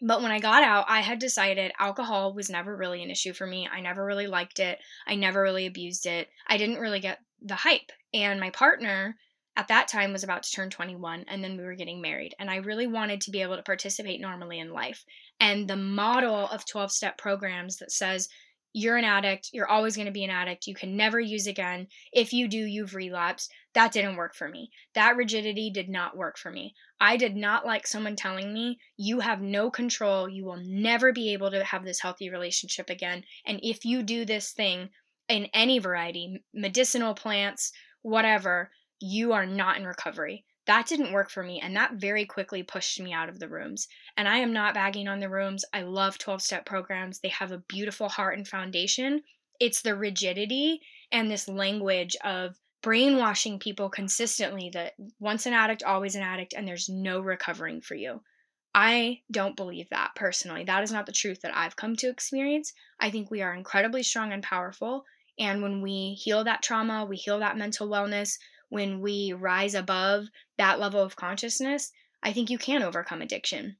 But 0.00 0.22
when 0.22 0.32
I 0.32 0.40
got 0.40 0.62
out, 0.62 0.86
I 0.88 1.00
had 1.00 1.18
decided 1.18 1.72
alcohol 1.78 2.34
was 2.34 2.50
never 2.50 2.76
really 2.76 3.02
an 3.02 3.10
issue 3.10 3.32
for 3.32 3.46
me. 3.46 3.68
I 3.70 3.80
never 3.80 4.04
really 4.04 4.26
liked 4.26 4.58
it. 4.58 4.78
I 5.06 5.14
never 5.14 5.42
really 5.42 5.66
abused 5.66 6.06
it. 6.06 6.28
I 6.46 6.56
didn't 6.56 6.80
really 6.80 7.00
get 7.00 7.18
the 7.40 7.54
hype. 7.54 7.92
And 8.14 8.40
my 8.40 8.50
partner 8.50 9.16
at 9.56 9.68
that 9.68 9.88
time 9.88 10.12
was 10.12 10.24
about 10.24 10.42
to 10.44 10.52
turn 10.52 10.70
21 10.70 11.26
and 11.28 11.44
then 11.44 11.56
we 11.56 11.62
were 11.62 11.74
getting 11.74 12.00
married 12.00 12.34
and 12.38 12.50
i 12.50 12.56
really 12.56 12.86
wanted 12.86 13.20
to 13.20 13.30
be 13.30 13.42
able 13.42 13.56
to 13.56 13.62
participate 13.62 14.20
normally 14.20 14.58
in 14.58 14.72
life 14.72 15.04
and 15.40 15.68
the 15.68 15.76
model 15.76 16.48
of 16.48 16.66
12 16.66 16.90
step 16.90 17.18
programs 17.18 17.76
that 17.76 17.92
says 17.92 18.28
you're 18.72 18.96
an 18.96 19.04
addict, 19.04 19.50
you're 19.52 19.68
always 19.68 19.96
going 19.96 20.06
to 20.06 20.12
be 20.12 20.24
an 20.24 20.30
addict, 20.30 20.66
you 20.66 20.74
can 20.74 20.96
never 20.96 21.20
use 21.20 21.46
again. 21.46 21.88
If 22.12 22.32
you 22.32 22.48
do, 22.48 22.58
you've 22.58 22.94
relapsed. 22.94 23.52
That 23.74 23.92
didn't 23.92 24.16
work 24.16 24.34
for 24.34 24.48
me. 24.48 24.70
That 24.94 25.16
rigidity 25.16 25.70
did 25.70 25.88
not 25.88 26.16
work 26.16 26.38
for 26.38 26.50
me. 26.50 26.74
I 27.00 27.16
did 27.16 27.36
not 27.36 27.66
like 27.66 27.86
someone 27.86 28.16
telling 28.16 28.52
me, 28.52 28.78
you 28.96 29.20
have 29.20 29.40
no 29.40 29.70
control, 29.70 30.28
you 30.28 30.44
will 30.44 30.60
never 30.62 31.12
be 31.12 31.32
able 31.32 31.50
to 31.50 31.64
have 31.64 31.84
this 31.84 32.00
healthy 32.00 32.30
relationship 32.30 32.90
again. 32.90 33.24
And 33.46 33.60
if 33.62 33.84
you 33.84 34.02
do 34.02 34.24
this 34.24 34.52
thing 34.52 34.90
in 35.28 35.48
any 35.54 35.78
variety, 35.78 36.44
medicinal 36.54 37.14
plants, 37.14 37.72
whatever, 38.02 38.70
you 39.00 39.32
are 39.32 39.46
not 39.46 39.76
in 39.76 39.86
recovery 39.86 40.44
that 40.66 40.86
didn't 40.86 41.12
work 41.12 41.30
for 41.30 41.42
me 41.42 41.60
and 41.60 41.76
that 41.76 41.94
very 41.94 42.24
quickly 42.24 42.62
pushed 42.62 43.00
me 43.00 43.12
out 43.12 43.28
of 43.28 43.38
the 43.38 43.48
rooms. 43.48 43.88
And 44.16 44.28
i 44.28 44.38
am 44.38 44.52
not 44.52 44.74
bagging 44.74 45.08
on 45.08 45.18
the 45.18 45.28
rooms. 45.28 45.64
I 45.72 45.82
love 45.82 46.18
12 46.18 46.40
step 46.42 46.64
programs. 46.64 47.18
They 47.18 47.28
have 47.28 47.52
a 47.52 47.62
beautiful 47.68 48.08
heart 48.08 48.36
and 48.36 48.46
foundation. 48.46 49.22
It's 49.58 49.82
the 49.82 49.96
rigidity 49.96 50.80
and 51.10 51.30
this 51.30 51.48
language 51.48 52.16
of 52.24 52.56
brainwashing 52.82 53.58
people 53.58 53.88
consistently 53.88 54.70
that 54.72 54.94
once 55.20 55.46
an 55.46 55.52
addict 55.52 55.82
always 55.82 56.14
an 56.16 56.22
addict 56.22 56.54
and 56.56 56.66
there's 56.66 56.88
no 56.88 57.20
recovering 57.20 57.80
for 57.80 57.94
you. 57.94 58.22
I 58.74 59.20
don't 59.30 59.56
believe 59.56 59.88
that 59.90 60.12
personally. 60.16 60.64
That 60.64 60.82
is 60.82 60.92
not 60.92 61.06
the 61.06 61.12
truth 61.12 61.42
that 61.42 61.54
i've 61.56 61.76
come 61.76 61.96
to 61.96 62.08
experience. 62.08 62.72
I 62.98 63.10
think 63.10 63.30
we 63.30 63.42
are 63.42 63.54
incredibly 63.54 64.02
strong 64.02 64.32
and 64.32 64.42
powerful 64.42 65.04
and 65.38 65.62
when 65.62 65.80
we 65.80 66.14
heal 66.14 66.44
that 66.44 66.62
trauma 66.62 67.04
we 67.04 67.16
heal 67.16 67.38
that 67.38 67.56
mental 67.56 67.88
wellness 67.88 68.38
when 68.72 69.02
we 69.02 69.34
rise 69.34 69.74
above 69.74 70.28
that 70.56 70.80
level 70.80 71.02
of 71.02 71.14
consciousness, 71.14 71.92
I 72.22 72.32
think 72.32 72.48
you 72.48 72.56
can 72.56 72.82
overcome 72.82 73.20
addiction. 73.20 73.76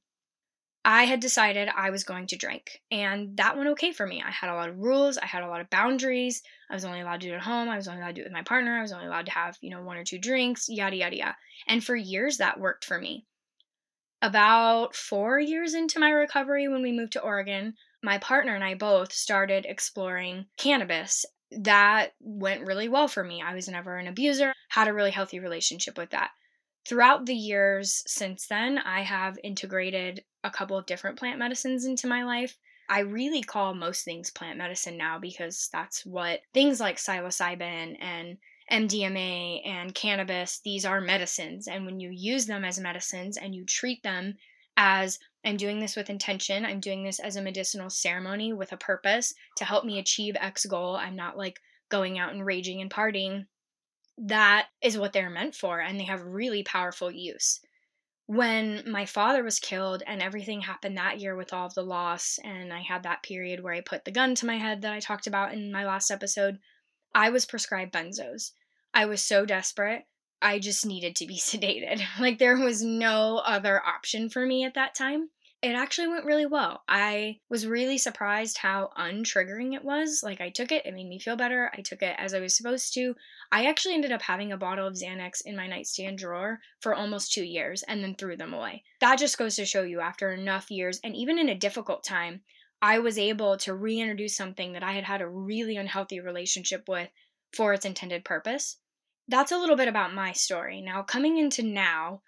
I 0.85 1.05
had 1.05 1.19
decided 1.19 1.67
I 1.75 1.89
was 1.89 2.03
going 2.03 2.27
to 2.27 2.37
drink, 2.37 2.79
and 2.91 3.35
that 3.37 3.57
went 3.57 3.69
okay 3.69 3.91
for 3.91 4.05
me. 4.05 4.21
I 4.23 4.29
had 4.29 4.51
a 4.51 4.53
lot 4.53 4.69
of 4.69 4.77
rules, 4.77 5.17
I 5.17 5.25
had 5.25 5.41
a 5.41 5.47
lot 5.47 5.61
of 5.61 5.69
boundaries. 5.71 6.43
I 6.69 6.75
was 6.75 6.85
only 6.85 7.01
allowed 7.01 7.21
to 7.21 7.27
do 7.27 7.33
it 7.33 7.37
at 7.37 7.41
home, 7.41 7.69
I 7.69 7.75
was 7.75 7.87
only 7.87 8.01
allowed 8.01 8.09
to 8.09 8.13
do 8.13 8.21
it 8.21 8.25
with 8.25 8.33
my 8.33 8.43
partner, 8.43 8.77
I 8.77 8.83
was 8.83 8.91
only 8.91 9.07
allowed 9.07 9.25
to 9.25 9.31
have, 9.31 9.57
you 9.61 9.71
know, 9.71 9.81
one 9.81 9.97
or 9.97 10.03
two 10.03 10.19
drinks, 10.19 10.69
yada, 10.69 10.95
yada, 10.95 11.17
yada. 11.17 11.37
And 11.67 11.83
for 11.83 11.95
years, 11.95 12.37
that 12.37 12.59
worked 12.59 12.85
for 12.85 12.99
me. 12.99 13.25
About 14.21 14.95
four 14.95 15.39
years 15.39 15.73
into 15.73 15.99
my 15.99 16.11
recovery, 16.11 16.67
when 16.67 16.83
we 16.83 16.91
moved 16.91 17.13
to 17.13 17.21
Oregon, 17.21 17.73
my 18.03 18.19
partner 18.19 18.53
and 18.53 18.63
I 18.63 18.75
both 18.75 19.11
started 19.11 19.65
exploring 19.65 20.45
cannabis. 20.55 21.25
That 21.59 22.13
went 22.19 22.65
really 22.65 22.87
well 22.87 23.07
for 23.07 23.23
me. 23.23 23.41
I 23.41 23.53
was 23.53 23.67
never 23.67 23.97
an 23.97 24.07
abuser, 24.07 24.53
had 24.69 24.87
a 24.87 24.93
really 24.93 25.11
healthy 25.11 25.39
relationship 25.39 25.97
with 25.97 26.11
that 26.11 26.31
throughout 26.87 27.25
the 27.25 27.35
years 27.35 28.03
since 28.07 28.47
then, 28.47 28.77
I 28.77 29.01
have 29.01 29.37
integrated 29.43 30.23
a 30.43 30.51
couple 30.51 30.77
of 30.77 30.85
different 30.85 31.17
plant 31.17 31.39
medicines 31.39 31.85
into 31.85 32.07
my 32.07 32.23
life. 32.23 32.57
I 32.89 32.99
really 32.99 33.41
call 33.41 33.73
most 33.73 34.03
things 34.03 34.29
plant 34.29 34.57
medicine 34.57 34.97
now 34.97 35.17
because 35.17 35.69
that's 35.71 36.05
what 36.05 36.41
things 36.53 36.79
like 36.79 36.97
psilocybin 36.97 37.97
and 38.01 38.37
MDMA 38.71 39.65
and 39.65 39.95
cannabis, 39.95 40.59
these 40.63 40.85
are 40.85 41.01
medicines. 41.01 41.67
And 41.67 41.85
when 41.85 41.99
you 41.99 42.09
use 42.11 42.45
them 42.45 42.65
as 42.65 42.79
medicines 42.79 43.37
and 43.37 43.55
you 43.55 43.65
treat 43.65 44.03
them 44.03 44.35
as 44.75 45.19
I'm 45.45 45.57
doing 45.57 45.79
this 45.79 45.95
with 45.95 46.09
intention, 46.09 46.65
I'm 46.65 46.79
doing 46.79 47.03
this 47.03 47.19
as 47.19 47.35
a 47.35 47.41
medicinal 47.41 47.89
ceremony 47.89 48.53
with 48.53 48.71
a 48.71 48.77
purpose 48.77 49.33
to 49.57 49.65
help 49.65 49.85
me 49.85 49.99
achieve 49.99 50.35
X 50.39 50.65
goal. 50.65 50.95
I'm 50.95 51.15
not 51.15 51.37
like 51.37 51.59
going 51.89 52.17
out 52.17 52.33
and 52.33 52.45
raging 52.45 52.81
and 52.81 52.89
partying 52.89 53.45
that 54.17 54.67
is 54.81 54.97
what 54.97 55.13
they're 55.13 55.29
meant 55.29 55.55
for 55.55 55.79
and 55.79 55.99
they 55.99 56.05
have 56.05 56.21
really 56.23 56.63
powerful 56.63 57.11
use. 57.11 57.59
When 58.25 58.89
my 58.89 59.05
father 59.05 59.43
was 59.43 59.59
killed 59.59 60.01
and 60.07 60.21
everything 60.21 60.61
happened 60.61 60.97
that 60.97 61.19
year 61.19 61.35
with 61.35 61.51
all 61.51 61.65
of 61.65 61.73
the 61.73 61.83
loss, 61.83 62.39
and 62.43 62.71
I 62.71 62.81
had 62.81 63.03
that 63.03 63.23
period 63.23 63.61
where 63.61 63.73
I 63.73 63.81
put 63.81 64.05
the 64.05 64.11
gun 64.11 64.33
to 64.35 64.45
my 64.45 64.57
head 64.57 64.81
that 64.81 64.93
I 64.93 64.99
talked 64.99 65.27
about 65.27 65.53
in 65.53 65.71
my 65.71 65.85
last 65.85 66.09
episode, 66.09 66.59
I 67.13 67.31
was 67.31 67.45
prescribed 67.45 67.93
benzos. 67.93 68.51
I 68.93 69.05
was 69.05 69.21
so 69.21 69.45
desperate. 69.45 70.05
I 70.41 70.59
just 70.59 70.85
needed 70.85 71.17
to 71.17 71.27
be 71.27 71.35
sedated. 71.37 72.01
Like, 72.19 72.39
there 72.39 72.57
was 72.57 72.81
no 72.81 73.39
other 73.39 73.81
option 73.85 74.29
for 74.29 74.45
me 74.45 74.63
at 74.63 74.75
that 74.75 74.95
time 74.95 75.29
it 75.63 75.75
actually 75.75 76.09
went 76.09 76.25
really 76.25 76.45
well. 76.45 76.83
I 76.89 77.39
was 77.49 77.65
really 77.65 77.97
surprised 77.97 78.57
how 78.57 78.89
untriggering 78.97 79.73
it 79.73 79.85
was. 79.85 80.21
Like, 80.21 80.41
I 80.41 80.49
took 80.49 80.73
it, 80.73 80.85
it 80.85 80.93
made 80.93 81.07
me 81.07 81.19
feel 81.19 81.37
better. 81.37 81.71
I 81.73 81.79
took 81.79 82.01
it 82.01 82.15
as 82.19 82.33
I 82.33 82.41
was 82.41 82.57
supposed 82.57 82.93
to. 82.95 83.15
I 83.49 83.65
actually 83.65 83.93
ended 83.93 84.11
up 84.11 84.21
having 84.21 84.51
a 84.51 84.57
bottle 84.57 84.85
of 84.85 84.95
Xanax 84.95 85.41
in 85.45 85.55
my 85.55 85.65
nightstand 85.67 86.17
drawer 86.17 86.59
for 86.81 86.93
almost 86.93 87.31
two 87.31 87.45
years 87.45 87.81
and 87.83 88.03
then 88.03 88.15
threw 88.15 88.35
them 88.35 88.53
away. 88.53 88.83
That 88.99 89.19
just 89.19 89.37
goes 89.37 89.55
to 89.55 89.65
show 89.65 89.83
you 89.83 90.01
after 90.01 90.33
enough 90.33 90.69
years, 90.69 90.99
and 91.01 91.15
even 91.15 91.39
in 91.39 91.47
a 91.47 91.55
difficult 91.55 92.03
time, 92.03 92.41
I 92.81 92.99
was 92.99 93.17
able 93.17 93.55
to 93.59 93.73
reintroduce 93.73 94.35
something 94.35 94.73
that 94.73 94.83
I 94.83 94.91
had 94.91 95.05
had 95.05 95.21
a 95.21 95.29
really 95.29 95.77
unhealthy 95.77 96.19
relationship 96.19 96.89
with 96.89 97.07
for 97.53 97.73
its 97.73 97.85
intended 97.85 98.25
purpose. 98.25 98.79
That's 99.29 99.53
a 99.53 99.57
little 99.57 99.77
bit 99.77 99.87
about 99.87 100.13
my 100.13 100.33
story. 100.33 100.81
Now, 100.81 101.03
coming 101.03 101.37
into 101.37 101.63
now, 101.63 102.21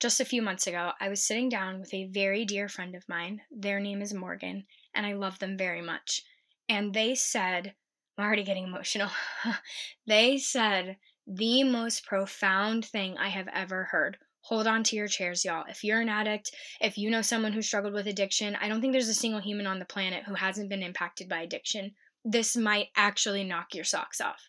just 0.00 0.18
a 0.18 0.24
few 0.24 0.40
months 0.40 0.66
ago, 0.66 0.92
I 0.98 1.10
was 1.10 1.22
sitting 1.22 1.50
down 1.50 1.78
with 1.78 1.92
a 1.92 2.06
very 2.06 2.46
dear 2.46 2.70
friend 2.70 2.94
of 2.94 3.06
mine. 3.06 3.42
Their 3.50 3.80
name 3.80 4.00
is 4.00 4.14
Morgan, 4.14 4.64
and 4.94 5.04
I 5.04 5.12
love 5.12 5.38
them 5.38 5.58
very 5.58 5.82
much. 5.82 6.22
And 6.70 6.94
they 6.94 7.14
said, 7.14 7.74
I'm 8.16 8.24
already 8.24 8.42
getting 8.42 8.64
emotional. 8.64 9.10
they 10.06 10.38
said 10.38 10.96
the 11.26 11.64
most 11.64 12.06
profound 12.06 12.86
thing 12.86 13.18
I 13.18 13.28
have 13.28 13.48
ever 13.52 13.84
heard. 13.84 14.16
Hold 14.44 14.66
on 14.66 14.82
to 14.84 14.96
your 14.96 15.06
chairs, 15.06 15.44
y'all. 15.44 15.66
If 15.68 15.84
you're 15.84 16.00
an 16.00 16.08
addict, 16.08 16.50
if 16.80 16.96
you 16.96 17.10
know 17.10 17.20
someone 17.20 17.52
who 17.52 17.60
struggled 17.60 17.92
with 17.92 18.06
addiction, 18.06 18.56
I 18.56 18.68
don't 18.68 18.80
think 18.80 18.92
there's 18.92 19.08
a 19.08 19.14
single 19.14 19.40
human 19.40 19.66
on 19.66 19.78
the 19.78 19.84
planet 19.84 20.24
who 20.24 20.34
hasn't 20.34 20.70
been 20.70 20.82
impacted 20.82 21.28
by 21.28 21.42
addiction. 21.42 21.94
This 22.24 22.56
might 22.56 22.88
actually 22.96 23.44
knock 23.44 23.74
your 23.74 23.84
socks 23.84 24.18
off. 24.18 24.48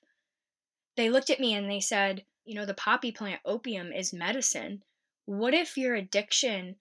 They 0.96 1.10
looked 1.10 1.30
at 1.30 1.42
me 1.42 1.54
and 1.54 1.70
they 1.70 1.82
said, 1.82 2.24
You 2.46 2.56
know, 2.56 2.66
the 2.66 2.74
poppy 2.74 3.12
plant 3.12 3.42
opium 3.44 3.92
is 3.92 4.14
medicine 4.14 4.84
what 5.26 5.54
if 5.54 5.78
your 5.78 5.96
addiction 5.96 6.76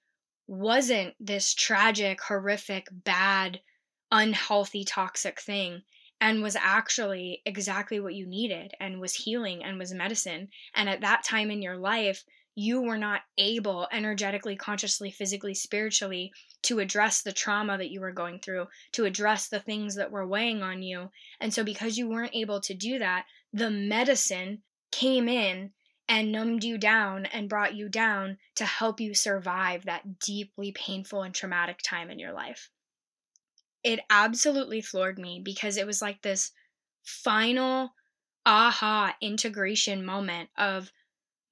wasn't 0.46 1.14
this 1.20 1.54
tragic, 1.54 2.20
horrific, 2.22 2.88
bad, 2.90 3.60
unhealthy, 4.10 4.84
toxic 4.84 5.40
thing 5.40 5.82
and 6.20 6.42
was 6.42 6.56
actually 6.56 7.40
exactly 7.46 8.00
what 8.00 8.14
you 8.14 8.26
needed 8.26 8.72
and 8.80 9.00
was 9.00 9.14
healing 9.14 9.62
and 9.64 9.78
was 9.78 9.92
medicine? 9.94 10.48
And 10.74 10.88
at 10.88 11.00
that 11.02 11.24
time 11.24 11.50
in 11.50 11.62
your 11.62 11.76
life, 11.76 12.24
you 12.56 12.82
were 12.82 12.98
not 12.98 13.22
able 13.38 13.86
energetically, 13.92 14.56
consciously, 14.56 15.10
physically, 15.10 15.54
spiritually 15.54 16.32
to 16.62 16.80
address 16.80 17.22
the 17.22 17.32
trauma 17.32 17.78
that 17.78 17.90
you 17.90 18.00
were 18.00 18.12
going 18.12 18.40
through, 18.40 18.66
to 18.92 19.04
address 19.04 19.48
the 19.48 19.60
things 19.60 19.94
that 19.94 20.10
were 20.10 20.26
weighing 20.26 20.62
on 20.62 20.82
you. 20.82 21.10
And 21.40 21.54
so, 21.54 21.62
because 21.62 21.96
you 21.96 22.08
weren't 22.08 22.34
able 22.34 22.60
to 22.62 22.74
do 22.74 22.98
that, 22.98 23.24
the 23.52 23.70
medicine 23.70 24.62
came 24.90 25.28
in 25.28 25.72
and 26.10 26.32
numbed 26.32 26.64
you 26.64 26.76
down 26.76 27.24
and 27.26 27.48
brought 27.48 27.76
you 27.76 27.88
down 27.88 28.36
to 28.56 28.66
help 28.66 28.98
you 28.98 29.14
survive 29.14 29.84
that 29.84 30.18
deeply 30.18 30.72
painful 30.72 31.22
and 31.22 31.32
traumatic 31.32 31.78
time 31.84 32.10
in 32.10 32.18
your 32.18 32.32
life. 32.32 32.68
It 33.84 34.00
absolutely 34.10 34.80
floored 34.80 35.20
me 35.20 35.40
because 35.42 35.76
it 35.76 35.86
was 35.86 36.02
like 36.02 36.20
this 36.20 36.50
final 37.04 37.94
aha 38.44 39.14
integration 39.20 40.04
moment 40.04 40.50
of 40.58 40.90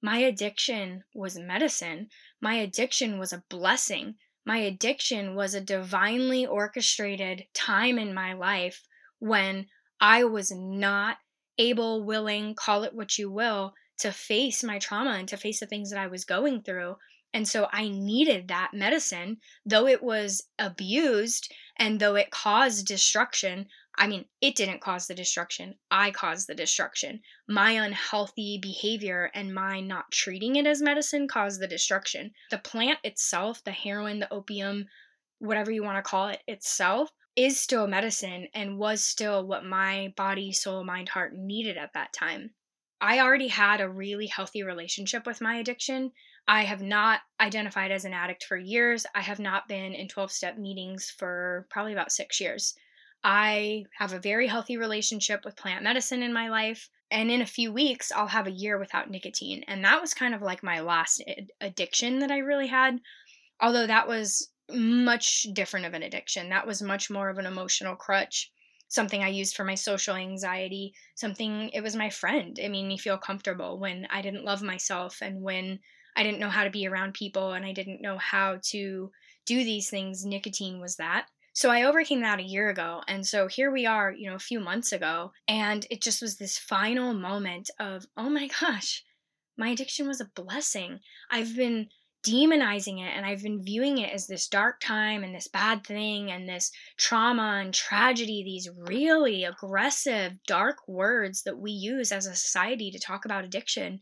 my 0.01 0.17
addiction 0.17 1.05
was 1.15 1.39
medicine. 1.39 2.09
My 2.41 2.55
addiction 2.55 3.17
was 3.17 3.31
a 3.31 3.45
blessing. 3.49 4.15
My 4.45 4.57
addiction 4.57 5.35
was 5.35 5.53
a 5.53 5.61
divinely 5.61 6.45
orchestrated 6.45 7.47
time 7.53 7.97
in 7.97 8.13
my 8.13 8.33
life 8.33 8.83
when 9.19 9.67
I 10.01 10.25
was 10.25 10.51
not 10.51 11.17
able, 11.57 12.03
willing, 12.03 12.55
call 12.55 12.83
it 12.83 12.93
what 12.93 13.17
you 13.17 13.31
will, 13.31 13.73
to 13.99 14.11
face 14.11 14.63
my 14.63 14.79
trauma 14.79 15.11
and 15.11 15.27
to 15.29 15.37
face 15.37 15.59
the 15.59 15.65
things 15.65 15.89
that 15.91 15.99
I 15.99 16.07
was 16.07 16.25
going 16.25 16.61
through. 16.61 16.97
And 17.33 17.47
so 17.47 17.67
I 17.71 17.89
needed 17.89 18.47
that 18.47 18.73
medicine, 18.73 19.37
though 19.65 19.85
it 19.85 20.01
was 20.01 20.47
abused 20.57 21.53
and 21.77 21.99
though 21.99 22.15
it 22.15 22.31
caused 22.31 22.87
destruction. 22.87 23.67
I 23.95 24.07
mean, 24.07 24.25
it 24.41 24.55
didn't 24.55 24.81
cause 24.81 25.07
the 25.07 25.13
destruction. 25.13 25.75
I 25.91 26.09
caused 26.11 26.47
the 26.47 26.55
destruction. 26.55 27.21
My 27.47 27.71
unhealthy 27.71 28.57
behavior 28.59 29.29
and 29.35 29.53
my 29.53 29.79
not 29.79 30.11
treating 30.11 30.55
it 30.55 30.65
as 30.65 30.81
medicine 30.81 31.27
caused 31.27 31.61
the 31.61 31.67
destruction. 31.67 32.31
The 32.49 32.57
plant 32.57 32.99
itself, 33.03 33.63
the 33.63 33.71
heroin, 33.71 34.19
the 34.19 34.33
opium, 34.33 34.87
whatever 35.37 35.69
you 35.69 35.83
want 35.83 35.97
to 35.97 36.09
call 36.09 36.29
it 36.29 36.41
itself, 36.47 37.11
is 37.35 37.59
still 37.59 37.87
medicine 37.87 38.47
and 38.53 38.77
was 38.77 39.03
still 39.03 39.45
what 39.45 39.63
my 39.63 40.13
body, 40.17 40.51
soul, 40.51 40.83
mind, 40.83 41.09
heart 41.09 41.33
needed 41.35 41.77
at 41.77 41.93
that 41.93 42.11
time. 42.11 42.51
I 43.01 43.19
already 43.19 43.47
had 43.47 43.79
a 43.79 43.89
really 43.89 44.27
healthy 44.27 44.63
relationship 44.63 45.25
with 45.25 45.41
my 45.41 45.55
addiction. 45.55 46.11
I 46.47 46.63
have 46.63 46.81
not 46.81 47.21
identified 47.39 47.91
as 47.91 48.05
an 48.05 48.13
addict 48.13 48.43
for 48.43 48.57
years. 48.57 49.05
I 49.15 49.21
have 49.21 49.39
not 49.39 49.67
been 49.67 49.93
in 49.93 50.07
12 50.07 50.31
step 50.31 50.57
meetings 50.57 51.09
for 51.09 51.67
probably 51.69 51.93
about 51.93 52.11
six 52.11 52.41
years. 52.41 52.75
I 53.23 53.85
have 53.97 54.13
a 54.13 54.19
very 54.19 54.47
healthy 54.47 54.77
relationship 54.77 55.45
with 55.45 55.55
plant 55.55 55.83
medicine 55.83 56.23
in 56.23 56.33
my 56.33 56.49
life. 56.49 56.89
And 57.11 57.31
in 57.31 57.41
a 57.41 57.45
few 57.45 57.71
weeks, 57.71 58.11
I'll 58.11 58.27
have 58.27 58.47
a 58.47 58.51
year 58.51 58.77
without 58.77 59.09
nicotine. 59.09 59.63
And 59.67 59.83
that 59.85 60.01
was 60.01 60.13
kind 60.13 60.35
of 60.35 60.41
like 60.41 60.61
my 60.61 60.81
last 60.81 61.23
addiction 61.61 62.19
that 62.19 62.31
I 62.31 62.39
really 62.39 62.67
had. 62.67 62.99
Although 63.61 63.87
that 63.87 64.07
was 64.07 64.49
much 64.71 65.47
different 65.53 65.85
of 65.85 65.93
an 65.93 66.03
addiction, 66.03 66.49
that 66.49 66.67
was 66.67 66.81
much 66.81 67.09
more 67.09 67.29
of 67.29 67.37
an 67.37 67.45
emotional 67.45 67.95
crutch 67.95 68.51
something 68.89 69.23
I 69.23 69.29
used 69.29 69.55
for 69.55 69.63
my 69.63 69.75
social 69.75 70.15
anxiety, 70.15 70.93
something 71.15 71.69
it 71.69 71.81
was 71.81 71.95
my 71.95 72.09
friend. 72.09 72.59
It 72.59 72.69
made 72.69 72.85
me 72.85 72.97
feel 72.97 73.17
comfortable 73.17 73.79
when 73.79 74.07
I 74.11 74.21
didn't 74.21 74.43
love 74.43 74.61
myself 74.61 75.19
and 75.21 75.41
when 75.41 75.79
I 76.15 76.23
didn't 76.23 76.39
know 76.39 76.49
how 76.49 76.65
to 76.65 76.69
be 76.69 76.87
around 76.87 77.13
people 77.13 77.53
and 77.53 77.65
I 77.65 77.71
didn't 77.71 78.01
know 78.01 78.17
how 78.17 78.59
to 78.71 79.11
do 79.45 79.63
these 79.63 79.89
things. 79.89 80.25
Nicotine 80.25 80.81
was 80.81 80.97
that. 80.97 81.27
So 81.53 81.69
I 81.69 81.83
overcame 81.83 82.21
that 82.21 82.39
a 82.39 82.43
year 82.43 82.69
ago. 82.69 83.01
And 83.07 83.25
so 83.25 83.47
here 83.47 83.71
we 83.71 83.85
are, 83.85 84.11
you 84.11 84.29
know, 84.29 84.35
a 84.35 84.39
few 84.39 84.59
months 84.59 84.91
ago. 84.91 85.31
And 85.47 85.85
it 85.89 86.01
just 86.01 86.21
was 86.21 86.37
this 86.37 86.57
final 86.57 87.13
moment 87.13 87.69
of, 87.79 88.05
oh 88.17 88.29
my 88.29 88.49
gosh, 88.61 89.03
my 89.57 89.69
addiction 89.69 90.07
was 90.07 90.21
a 90.21 90.31
blessing. 90.35 90.99
I've 91.29 91.55
been 91.55 91.89
demonizing 92.25 92.99
it 92.99 93.15
and 93.15 93.25
I've 93.25 93.43
been 93.43 93.63
viewing 93.63 93.97
it 93.97 94.13
as 94.13 94.27
this 94.27 94.47
dark 94.47 94.79
time 94.79 95.23
and 95.23 95.33
this 95.33 95.47
bad 95.47 95.85
thing 95.85 96.31
and 96.31 96.47
this 96.47 96.71
trauma 96.97 97.61
and 97.63 97.73
tragedy, 97.73 98.43
these 98.43 98.69
really 98.75 99.43
aggressive, 99.43 100.33
dark 100.45 100.77
words 100.87 101.43
that 101.43 101.57
we 101.57 101.71
use 101.71 102.11
as 102.11 102.25
a 102.25 102.35
society 102.35 102.91
to 102.91 102.99
talk 102.99 103.25
about 103.25 103.45
addiction, 103.45 104.01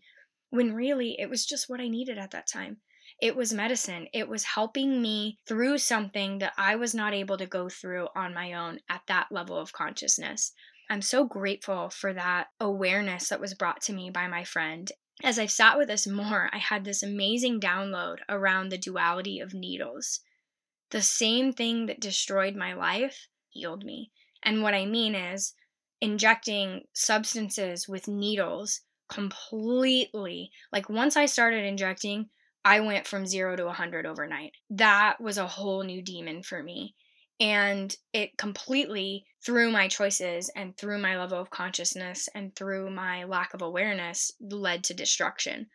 when 0.50 0.74
really 0.74 1.15
it 1.19 1.29
was 1.29 1.45
just 1.45 1.69
what 1.69 1.79
I 1.79 1.88
needed 1.88 2.17
at 2.17 2.31
that 2.31 2.47
time. 2.51 2.77
It 3.21 3.36
was 3.36 3.53
medicine. 3.53 4.07
It 4.13 4.27
was 4.27 4.43
helping 4.43 5.01
me 5.01 5.39
through 5.47 5.79
something 5.79 6.39
that 6.39 6.53
I 6.57 6.75
was 6.75 6.93
not 6.93 7.13
able 7.13 7.38
to 7.38 7.47
go 7.47 7.67
through 7.69 8.09
on 8.15 8.33
my 8.33 8.53
own 8.53 8.79
at 8.89 9.01
that 9.07 9.27
level 9.31 9.57
of 9.57 9.74
consciousness. 9.74 10.51
I'm 10.89 11.01
so 11.01 11.25
grateful 11.25 11.89
for 11.89 12.13
that 12.13 12.47
awareness 12.59 13.29
that 13.29 13.39
was 13.39 13.53
brought 13.53 13.81
to 13.83 13.93
me 13.93 14.09
by 14.09 14.27
my 14.27 14.43
friend 14.43 14.91
as 15.24 15.39
I've 15.39 15.51
sat 15.51 15.77
with 15.77 15.88
this 15.88 16.05
more, 16.05 16.50
I 16.53 16.57
had 16.57 16.86
this 16.86 17.01
amazing 17.01 17.59
download 17.59 18.19
around 18.29 18.69
the 18.69 18.77
duality 18.77 19.39
of 19.39 19.53
needles. 19.53 20.19
The 20.91 21.01
same 21.01 21.53
thing 21.53 21.88
that 21.88 22.00
destroyed 22.00 22.55
my 22.55 22.74
life 22.74 23.27
healed 23.50 23.83
me. 23.83 24.12
And 24.43 24.62
what 24.62 24.74
I 24.74 24.86
mean 24.86 25.15
is 25.15 25.53
injecting 26.00 26.83
substances 26.93 27.88
with 27.88 28.07
needles 28.07 28.81
completely. 29.09 30.51
Like 30.71 30.89
once 30.89 31.17
I 31.17 31.25
started 31.25 31.65
injecting, 31.65 32.29
I 32.63 32.79
went 32.81 33.07
from 33.07 33.25
zero 33.25 33.55
to 33.55 33.65
100 33.65 34.05
overnight. 34.05 34.51
That 34.69 35.19
was 35.19 35.38
a 35.38 35.47
whole 35.47 35.83
new 35.83 36.01
demon 36.01 36.43
for 36.43 36.62
me. 36.62 36.95
And 37.39 37.96
it 38.13 38.38
completely, 38.38 39.25
through 39.46 39.72
my 39.72 39.88
choices 39.88 40.50
and 40.56 40.75
through 40.75 40.98
my 40.98 41.17
level 41.17 41.39
of 41.39 41.50
consciousness 41.50 42.27
and 42.34 42.56
through 42.56 42.89
my 42.89 43.25
lack 43.25 43.53
of 43.53 43.62
awareness, 43.62 44.32
led 44.39 44.84
to 44.86 44.94
destruction. 44.94 45.67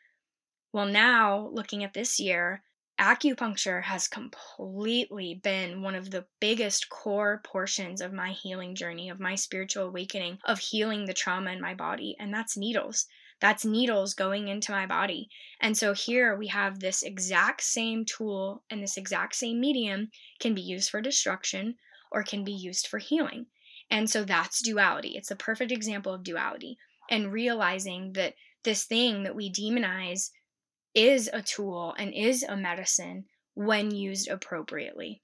Well, 0.73 0.87
now 0.87 1.49
looking 1.53 1.85
at 1.85 1.95
this 1.95 2.19
year, 2.19 2.63
acupuncture 2.99 3.83
has 3.83 4.09
completely 4.09 5.35
been 5.35 5.83
one 5.83 5.95
of 5.95 6.11
the 6.11 6.27
biggest 6.41 6.89
core 6.89 7.41
portions 7.45 8.01
of 8.01 8.13
my 8.13 8.33
healing 8.33 8.75
journey, 8.75 9.09
of 9.09 9.21
my 9.21 9.35
spiritual 9.35 9.87
awakening, 9.87 10.39
of 10.45 10.59
healing 10.59 11.05
the 11.05 11.15
trauma 11.15 11.53
in 11.53 11.61
my 11.61 11.75
body, 11.75 12.17
and 12.19 12.33
that's 12.33 12.57
needles. 12.57 13.07
That's 13.43 13.65
needles 13.65 14.15
going 14.15 14.47
into 14.47 14.71
my 14.71 14.87
body. 14.87 15.29
And 15.61 15.77
so 15.77 15.95
here 15.95 16.37
we 16.37 16.47
have 16.47 16.79
this 16.79 17.03
exact 17.03 17.61
same 17.63 18.05
tool 18.05 18.63
and 18.71 18.81
this 18.81 18.97
exact 18.97 19.35
same 19.35 19.59
medium 19.59 20.13
can 20.39 20.55
be 20.55 20.61
used 20.61 20.91
for 20.91 21.01
destruction 21.01 21.75
or 22.13 22.23
can 22.23 22.45
be 22.45 22.53
used 22.53 22.87
for 22.87 22.99
healing. 22.99 23.47
And 23.91 24.09
so 24.09 24.23
that's 24.23 24.63
duality. 24.63 25.17
It's 25.17 25.33
a 25.33 25.37
perfect 25.37 25.73
example 25.73 26.15
of 26.15 26.23
duality. 26.23 26.79
And 27.11 27.33
realizing 27.33 28.13
that 28.13 28.35
this 28.63 28.85
thing 28.85 29.25
that 29.25 29.35
we 29.35 29.53
demonize 29.53 30.31
is 30.95 31.29
a 31.33 31.43
tool 31.43 31.97
and 31.99 32.15
is 32.15 32.45
a 32.45 32.57
medicine 32.57 33.25
when 33.55 33.91
used 33.91 34.29
appropriately. 34.29 35.21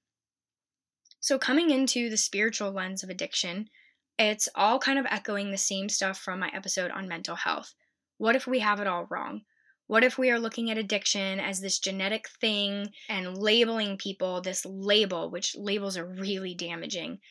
So, 1.21 1.39
coming 1.39 1.69
into 1.69 2.09
the 2.09 2.17
spiritual 2.17 2.71
lens 2.71 3.01
of 3.01 3.09
addiction, 3.09 3.69
it's 4.17 4.49
all 4.55 4.77
kind 4.77 4.99
of 4.99 5.05
echoing 5.05 5.51
the 5.51 5.57
same 5.57 5.87
stuff 5.87 6.19
from 6.19 6.39
my 6.39 6.51
episode 6.53 6.91
on 6.91 7.07
mental 7.07 7.37
health. 7.37 7.73
What 8.19 8.35
if 8.35 8.45
we 8.45 8.59
have 8.59 8.79
it 8.79 8.85
all 8.85 9.07
wrong? 9.09 9.45
What 9.87 10.03
if 10.03 10.17
we 10.17 10.29
are 10.29 10.39
looking 10.39 10.69
at 10.69 10.77
addiction 10.77 11.39
as 11.39 11.61
this 11.61 11.79
genetic 11.79 12.29
thing 12.29 12.93
and 13.07 13.35
labeling 13.35 13.97
people 13.97 14.41
this 14.41 14.63
label, 14.65 15.31
which 15.31 15.55
labels 15.55 15.97
are 15.97 16.05
really 16.05 16.53
damaging? 16.53 17.21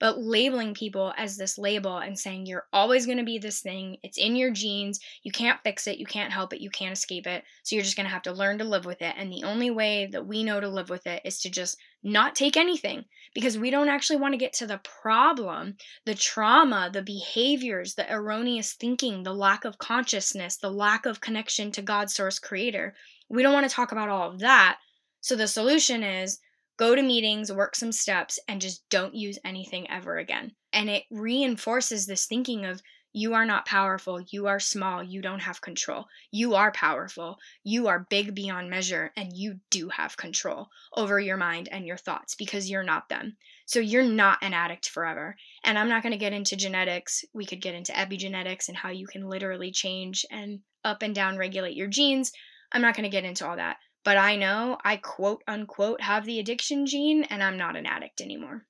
But 0.00 0.18
labeling 0.18 0.74
people 0.74 1.14
as 1.16 1.36
this 1.36 1.56
label 1.56 1.98
and 1.98 2.18
saying 2.18 2.46
you're 2.46 2.66
always 2.72 3.06
going 3.06 3.18
to 3.18 3.24
be 3.24 3.38
this 3.38 3.60
thing, 3.60 3.96
it's 4.02 4.18
in 4.18 4.36
your 4.36 4.50
genes, 4.50 4.98
you 5.22 5.30
can't 5.30 5.60
fix 5.62 5.86
it, 5.86 5.98
you 5.98 6.06
can't 6.06 6.32
help 6.32 6.52
it, 6.52 6.60
you 6.60 6.68
can't 6.68 6.92
escape 6.92 7.26
it, 7.26 7.44
so 7.62 7.76
you're 7.76 7.84
just 7.84 7.96
going 7.96 8.06
to 8.06 8.12
have 8.12 8.22
to 8.22 8.32
learn 8.32 8.58
to 8.58 8.64
live 8.64 8.84
with 8.84 9.00
it. 9.02 9.14
And 9.16 9.32
the 9.32 9.44
only 9.44 9.70
way 9.70 10.06
that 10.12 10.26
we 10.26 10.42
know 10.42 10.60
to 10.60 10.68
live 10.68 10.90
with 10.90 11.06
it 11.06 11.22
is 11.24 11.40
to 11.40 11.50
just 11.50 11.78
not 12.02 12.34
take 12.34 12.56
anything 12.56 13.04
because 13.34 13.56
we 13.56 13.70
don't 13.70 13.88
actually 13.88 14.16
want 14.16 14.34
to 14.34 14.38
get 14.38 14.52
to 14.54 14.66
the 14.66 14.80
problem, 15.02 15.76
the 16.04 16.14
trauma, 16.14 16.90
the 16.92 17.02
behaviors, 17.02 17.94
the 17.94 18.12
erroneous 18.12 18.74
thinking, 18.74 19.22
the 19.22 19.34
lack 19.34 19.64
of 19.64 19.78
consciousness, 19.78 20.56
the 20.56 20.70
lack 20.70 21.06
of 21.06 21.20
connection 21.20 21.70
to 21.72 21.82
God, 21.82 22.10
source 22.10 22.38
creator. 22.38 22.94
We 23.28 23.42
don't 23.42 23.54
want 23.54 23.68
to 23.68 23.74
talk 23.74 23.92
about 23.92 24.08
all 24.08 24.30
of 24.30 24.40
that. 24.40 24.78
So 25.20 25.36
the 25.36 25.48
solution 25.48 26.02
is 26.02 26.38
go 26.76 26.94
to 26.94 27.02
meetings, 27.02 27.52
work 27.52 27.76
some 27.76 27.92
steps, 27.92 28.38
and 28.48 28.60
just 28.60 28.88
don't 28.88 29.14
use 29.14 29.38
anything 29.44 29.90
ever 29.90 30.18
again. 30.18 30.52
And 30.72 30.90
it 30.90 31.04
reinforces 31.10 32.06
this 32.06 32.26
thinking 32.26 32.64
of 32.64 32.82
you 33.16 33.34
are 33.34 33.46
not 33.46 33.64
powerful. 33.64 34.20
You 34.20 34.48
are 34.48 34.58
small. 34.58 35.00
You 35.00 35.22
don't 35.22 35.38
have 35.42 35.60
control. 35.60 36.06
You 36.32 36.56
are 36.56 36.72
powerful. 36.72 37.38
You 37.62 37.86
are 37.86 38.08
big 38.10 38.34
beyond 38.34 38.70
measure, 38.70 39.12
and 39.16 39.32
you 39.32 39.60
do 39.70 39.88
have 39.88 40.16
control 40.16 40.66
over 40.96 41.20
your 41.20 41.36
mind 41.36 41.68
and 41.70 41.86
your 41.86 41.96
thoughts 41.96 42.34
because 42.34 42.68
you're 42.68 42.82
not 42.82 43.08
them. 43.08 43.36
So 43.66 43.78
you're 43.78 44.02
not 44.02 44.38
an 44.42 44.52
addict 44.52 44.88
forever. 44.88 45.36
And 45.62 45.78
I'm 45.78 45.88
not 45.88 46.02
going 46.02 46.10
to 46.10 46.18
get 46.18 46.32
into 46.32 46.56
genetics. 46.56 47.24
We 47.32 47.46
could 47.46 47.62
get 47.62 47.76
into 47.76 47.92
epigenetics 47.92 48.66
and 48.66 48.76
how 48.76 48.90
you 48.90 49.06
can 49.06 49.28
literally 49.28 49.70
change 49.70 50.26
and 50.28 50.58
up 50.84 51.02
and 51.02 51.14
down 51.14 51.38
regulate 51.38 51.76
your 51.76 51.86
genes. 51.86 52.32
I'm 52.72 52.82
not 52.82 52.96
going 52.96 53.04
to 53.04 53.16
get 53.16 53.24
into 53.24 53.46
all 53.46 53.56
that. 53.56 53.76
But 54.04 54.18
I 54.18 54.36
know 54.36 54.78
I 54.84 54.98
quote 54.98 55.42
unquote 55.48 56.02
have 56.02 56.26
the 56.26 56.38
addiction 56.38 56.84
gene 56.84 57.24
and 57.24 57.42
I'm 57.42 57.56
not 57.56 57.74
an 57.74 57.86
addict 57.86 58.20
anymore. 58.20 58.66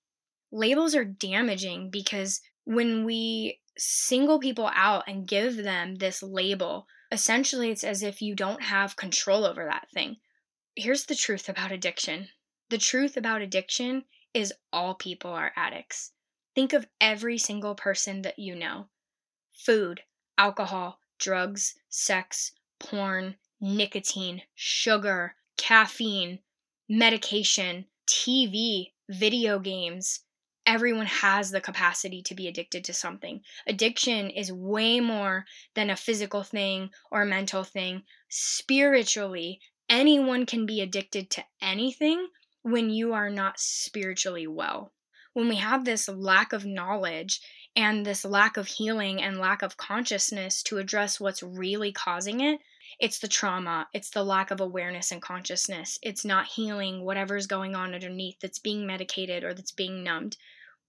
Labels 0.52 0.94
are 0.94 1.04
damaging 1.04 1.90
because 1.90 2.40
when 2.64 3.04
we 3.04 3.60
single 3.76 4.38
people 4.38 4.70
out 4.72 5.04
and 5.08 5.26
give 5.26 5.56
them 5.56 5.96
this 5.96 6.22
label, 6.22 6.86
essentially 7.10 7.70
it's 7.70 7.82
as 7.82 8.02
if 8.02 8.22
you 8.22 8.36
don't 8.36 8.62
have 8.62 8.96
control 8.96 9.44
over 9.44 9.64
that 9.64 9.90
thing. 9.90 10.18
Here's 10.76 11.06
the 11.06 11.16
truth 11.16 11.48
about 11.48 11.72
addiction 11.72 12.28
the 12.70 12.78
truth 12.78 13.16
about 13.16 13.42
addiction 13.42 14.04
is 14.32 14.54
all 14.72 14.94
people 14.94 15.30
are 15.32 15.52
addicts. 15.54 16.12
Think 16.54 16.72
of 16.72 16.86
every 17.00 17.38
single 17.38 17.74
person 17.74 18.22
that 18.22 18.38
you 18.38 18.54
know 18.54 18.88
food, 19.52 20.02
alcohol, 20.38 21.00
drugs, 21.18 21.74
sex, 21.88 22.52
porn, 22.78 23.36
nicotine, 23.64 24.42
sugar, 24.54 25.34
caffeine, 25.56 26.38
medication, 26.86 27.86
TV, 28.06 28.92
video 29.08 29.58
games, 29.58 30.20
everyone 30.66 31.06
has 31.06 31.50
the 31.50 31.62
capacity 31.62 32.20
to 32.20 32.34
be 32.34 32.46
addicted 32.46 32.84
to 32.84 32.92
something. 32.92 33.40
Addiction 33.66 34.28
is 34.28 34.52
way 34.52 35.00
more 35.00 35.46
than 35.74 35.88
a 35.88 35.96
physical 35.96 36.42
thing 36.42 36.90
or 37.10 37.22
a 37.22 37.26
mental 37.26 37.64
thing. 37.64 38.02
Spiritually, 38.28 39.60
anyone 39.88 40.44
can 40.44 40.66
be 40.66 40.82
addicted 40.82 41.30
to 41.30 41.44
anything 41.62 42.28
when 42.60 42.90
you 42.90 43.14
are 43.14 43.30
not 43.30 43.58
spiritually 43.58 44.46
well. 44.46 44.92
When 45.32 45.48
we 45.48 45.56
have 45.56 45.86
this 45.86 46.06
lack 46.06 46.52
of 46.52 46.66
knowledge 46.66 47.40
and 47.74 48.04
this 48.04 48.26
lack 48.26 48.58
of 48.58 48.66
healing 48.66 49.22
and 49.22 49.38
lack 49.38 49.62
of 49.62 49.78
consciousness 49.78 50.62
to 50.64 50.76
address 50.76 51.18
what's 51.18 51.42
really 51.42 51.92
causing 51.92 52.40
it, 52.40 52.60
it's 52.98 53.18
the 53.18 53.28
trauma, 53.28 53.88
it's 53.92 54.10
the 54.10 54.24
lack 54.24 54.50
of 54.50 54.60
awareness 54.60 55.10
and 55.10 55.20
consciousness. 55.20 55.98
It's 56.02 56.24
not 56.24 56.46
healing 56.46 57.04
whatever's 57.04 57.46
going 57.46 57.74
on 57.74 57.94
underneath 57.94 58.40
that's 58.40 58.58
being 58.58 58.86
medicated 58.86 59.44
or 59.44 59.54
that's 59.54 59.72
being 59.72 60.02
numbed 60.02 60.36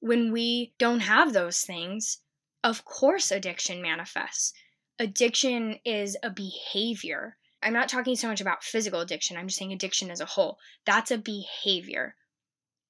when 0.06 0.32
we 0.32 0.72
don't 0.78 1.00
have 1.00 1.34
those 1.34 1.62
things, 1.62 2.20
of 2.64 2.86
course 2.86 3.32
addiction 3.32 3.82
manifests. 3.82 4.54
Addiction 5.00 5.80
is 5.84 6.16
a 6.22 6.30
behavior. 6.30 7.38
I'm 7.64 7.74
not 7.74 7.90
talking 7.90 8.16
so 8.16 8.28
much 8.28 8.40
about 8.40 8.64
physical 8.64 9.02
addiction, 9.02 9.36
I'm 9.36 9.48
just 9.48 9.58
saying 9.58 9.74
addiction 9.74 10.12
as 10.12 10.22
a 10.22 10.26
whole. 10.26 10.60
That's 10.86 11.10
a 11.10 11.18
behavior. 11.18 12.16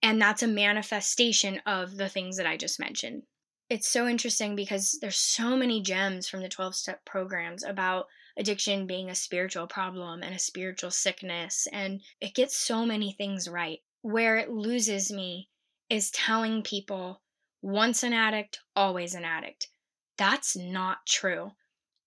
And 0.04 0.22
that's 0.22 0.44
a 0.44 0.48
manifestation 0.48 1.62
of 1.66 1.96
the 1.96 2.10
things 2.10 2.36
that 2.38 2.46
I 2.46 2.58
just 2.58 2.82
mentioned. 2.82 3.24
It's 3.70 3.88
so 3.88 4.08
interesting 4.08 4.56
because 4.56 4.98
there's 5.00 5.16
so 5.16 5.56
many 5.56 5.82
gems 5.82 6.28
from 6.28 6.42
the 6.42 6.50
12 6.50 6.76
step 6.76 7.06
programs 7.06 7.64
about 7.64 8.08
addiction 8.38 8.88
being 8.88 9.10
a 9.10 9.16
spiritual 9.16 9.68
problem 9.68 10.24
and 10.24 10.36
a 10.36 10.40
spiritual 10.40 10.92
sickness, 10.92 11.68
and 11.72 12.02
it 12.20 12.36
gets 12.36 12.58
so 12.58 12.86
many 12.86 13.12
things 13.12 13.48
right. 13.48 13.80
Where 14.02 14.38
it 14.38 14.50
loses 14.50 15.12
me 15.12 15.50
is 15.90 16.12
telling 16.12 16.62
people 16.62 17.22
once 17.62 18.04
an 18.04 18.14
addict, 18.14 18.60
always 18.76 19.16
an 19.16 19.26
addict. 19.26 19.68
That's 20.18 20.56
not 20.56 21.06
true. 21.08 21.52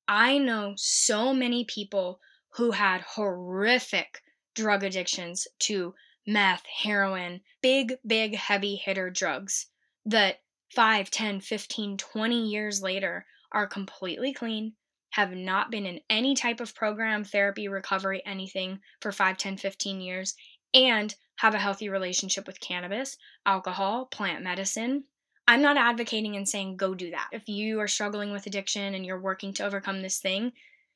I 0.07 0.39
know 0.39 0.75
so 0.77 1.35
many 1.35 1.65
people 1.65 2.21
who 2.55 2.71
had 2.71 3.01
horrific 3.03 4.23
drug 4.55 4.83
addictions 4.83 5.47
to 5.61 5.95
meth, 6.27 6.65
heroin, 6.83 7.41
big, 7.63 7.95
big, 8.07 8.35
heavy 8.35 8.77
hitter 8.77 9.11
drugs 9.11 9.67
that 10.05 10.41
5, 10.75 11.11
10, 11.11 11.41
15, 11.41 11.97
20 11.97 12.49
years 12.49 12.83
later 12.83 13.27
are 13.53 13.67
completely 13.67 14.33
clean, 14.33 14.75
have 15.11 15.33
not 15.33 15.71
been 15.71 15.87
in 15.87 16.01
any 16.11 16.35
type 16.35 16.61
of 16.61 16.75
program, 16.75 17.25
therapy, 17.25 17.69
recovery, 17.69 18.23
anything 18.27 18.81
for 19.01 19.13
5, 19.13 19.37
10, 19.37 19.57
15 19.57 20.01
years, 20.01 20.35
and 20.75 21.15
have 21.37 21.55
a 21.55 21.59
healthy 21.59 21.89
relationship 21.89 22.47
with 22.47 22.61
cannabis, 22.61 23.17
alcohol, 23.47 24.07
plant 24.07 24.43
medicine. 24.43 25.05
I'm 25.47 25.63
not 25.63 25.79
advocating 25.79 26.37
and 26.37 26.49
saying 26.49 26.77
go 26.77 26.95
do 26.95 27.11
that. 27.11 27.29
If 27.33 27.49
you 27.49 27.81
are 27.81 27.89
struggling 27.89 28.33
with 28.33 28.47
addiction 28.47 28.95
and 28.95 29.07
you're 29.07 29.21
working 29.21 29.55
to 29.55 29.65
overcome 29.65 30.03
this 30.03 30.19
thing, 30.19 30.53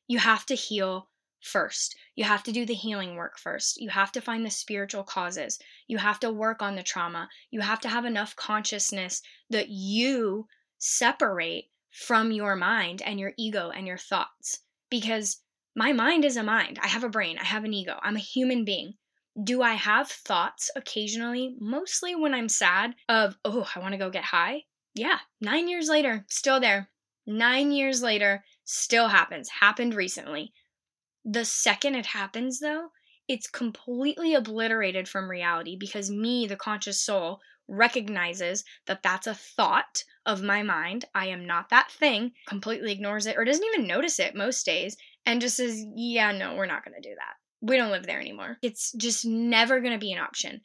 you 0.08 0.18
have 0.18 0.44
to 0.46 0.54
heal 0.54 1.08
first. 1.40 1.96
You 2.14 2.24
have 2.24 2.42
to 2.44 2.52
do 2.52 2.66
the 2.66 2.74
healing 2.74 3.16
work 3.16 3.38
first. 3.38 3.80
You 3.80 3.88
have 3.90 4.12
to 4.12 4.20
find 4.20 4.44
the 4.44 4.50
spiritual 4.50 5.04
causes. 5.04 5.58
You 5.86 5.98
have 5.98 6.20
to 6.20 6.30
work 6.30 6.62
on 6.62 6.76
the 6.76 6.82
trauma. 6.82 7.28
You 7.50 7.60
have 7.60 7.80
to 7.80 7.88
have 7.88 8.04
enough 8.04 8.36
consciousness 8.36 9.22
that 9.50 9.68
you 9.68 10.46
separate 10.78 11.70
from 11.92 12.32
your 12.32 12.56
mind 12.56 13.02
and 13.02 13.20
your 13.20 13.32
ego 13.38 13.70
and 13.70 13.86
your 13.86 13.98
thoughts. 13.98 14.60
Because 14.90 15.42
my 15.76 15.92
mind 15.92 16.24
is 16.24 16.36
a 16.36 16.42
mind. 16.42 16.78
I 16.82 16.88
have 16.88 17.04
a 17.04 17.08
brain. 17.08 17.38
I 17.38 17.44
have 17.44 17.64
an 17.64 17.72
ego. 17.72 17.98
I'm 18.02 18.16
a 18.16 18.20
human 18.20 18.64
being. 18.64 18.94
Do 19.42 19.62
I 19.62 19.74
have 19.74 20.08
thoughts 20.08 20.70
occasionally, 20.76 21.54
mostly 21.58 22.14
when 22.14 22.34
I'm 22.34 22.48
sad, 22.48 22.94
of, 23.08 23.36
oh, 23.44 23.66
I 23.74 23.78
want 23.78 23.92
to 23.92 23.98
go 23.98 24.10
get 24.10 24.24
high? 24.24 24.64
Yeah, 24.94 25.18
nine 25.40 25.68
years 25.68 25.88
later, 25.88 26.26
still 26.28 26.60
there. 26.60 26.90
Nine 27.26 27.72
years 27.72 28.02
later, 28.02 28.44
still 28.64 29.08
happens. 29.08 29.48
Happened 29.48 29.94
recently. 29.94 30.52
The 31.24 31.46
second 31.46 31.94
it 31.94 32.06
happens, 32.06 32.58
though, 32.58 32.88
it's 33.28 33.48
completely 33.48 34.34
obliterated 34.34 35.08
from 35.08 35.30
reality 35.30 35.76
because 35.78 36.10
me, 36.10 36.46
the 36.46 36.56
conscious 36.56 37.00
soul, 37.00 37.40
recognizes 37.68 38.64
that 38.86 39.02
that's 39.02 39.26
a 39.26 39.34
thought 39.34 40.04
of 40.26 40.42
my 40.42 40.62
mind. 40.62 41.04
I 41.14 41.26
am 41.26 41.46
not 41.46 41.70
that 41.70 41.90
thing, 41.90 42.32
completely 42.46 42.92
ignores 42.92 43.26
it 43.26 43.36
or 43.36 43.44
doesn't 43.44 43.66
even 43.74 43.86
notice 43.86 44.18
it 44.18 44.34
most 44.34 44.64
days, 44.66 44.96
and 45.26 45.40
just 45.40 45.56
says, 45.56 45.84
Yeah, 45.94 46.32
no, 46.32 46.54
we're 46.54 46.66
not 46.66 46.84
going 46.84 47.00
to 47.00 47.08
do 47.08 47.14
that. 47.14 47.34
We 47.60 47.76
don't 47.76 47.92
live 47.92 48.06
there 48.06 48.20
anymore. 48.20 48.58
It's 48.62 48.92
just 48.92 49.24
never 49.24 49.80
going 49.80 49.92
to 49.92 49.98
be 49.98 50.12
an 50.12 50.18
option. 50.18 50.60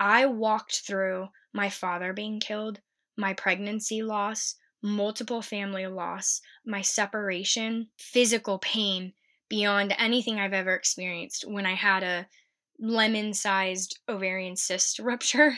I 0.00 0.26
walked 0.26 0.82
through 0.86 1.28
my 1.52 1.68
father 1.68 2.12
being 2.12 2.40
killed, 2.40 2.80
my 3.16 3.34
pregnancy 3.34 4.02
loss, 4.02 4.56
multiple 4.82 5.42
family 5.42 5.86
loss, 5.86 6.40
my 6.66 6.82
separation, 6.82 7.88
physical 7.96 8.58
pain 8.58 9.12
beyond 9.48 9.94
anything 9.98 10.40
I've 10.40 10.52
ever 10.52 10.74
experienced 10.74 11.44
when 11.46 11.66
I 11.66 11.74
had 11.74 12.02
a 12.02 12.26
lemon 12.80 13.32
sized 13.32 14.00
ovarian 14.08 14.56
cyst 14.56 14.98
rupture. 14.98 15.56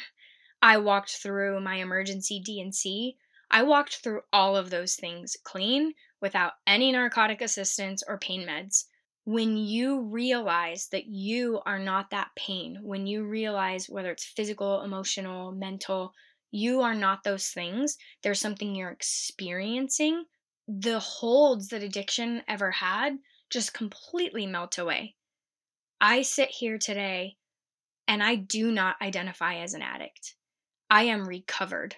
I 0.66 0.79
walked 0.79 1.18
through 1.18 1.61
my 1.61 1.74
emergency 1.74 2.40
D&C. 2.40 3.18
I 3.50 3.62
walked 3.62 3.96
through 3.96 4.22
all 4.33 4.57
of 4.57 4.70
those 4.70 4.94
things 4.94 5.37
clean 5.44 5.92
without 6.22 6.55
any 6.66 6.90
narcotic 6.90 7.42
assistance 7.42 8.03
or 8.09 8.16
pain 8.16 8.48
meds. 8.48 8.85
When 9.24 9.59
you 9.59 10.00
realize 10.00 10.88
that 10.88 11.05
you 11.05 11.61
are 11.66 11.79
not 11.79 12.09
that 12.12 12.31
pain, 12.35 12.79
when 12.81 13.07
you 13.07 13.27
realize 13.27 13.90
whether 13.90 14.11
it's 14.11 14.24
physical, 14.24 14.81
emotional, 14.81 15.53
mental, 15.53 16.14
you 16.50 16.81
are 16.81 16.94
not 16.94 17.24
those 17.24 17.48
things, 17.48 17.98
there's 18.22 18.40
something 18.40 18.74
you're 18.74 18.88
experiencing, 18.88 20.24
the 20.66 20.98
holds 20.98 21.68
that 21.68 21.83
addiction 21.83 22.42
ever 22.48 22.70
had 22.70 23.18
just 23.50 23.74
completely 23.74 24.46
melt 24.46 24.79
away. 24.79 25.14
I 26.00 26.22
sit 26.22 26.48
here 26.48 26.79
today 26.79 27.37
and 28.09 28.22
I 28.22 28.37
do 28.37 28.72
not 28.72 28.96
identify 29.03 29.57
as 29.57 29.74
an 29.74 29.83
addict. 29.83 30.37
I 30.90 31.05
am 31.05 31.27
recovered. 31.27 31.97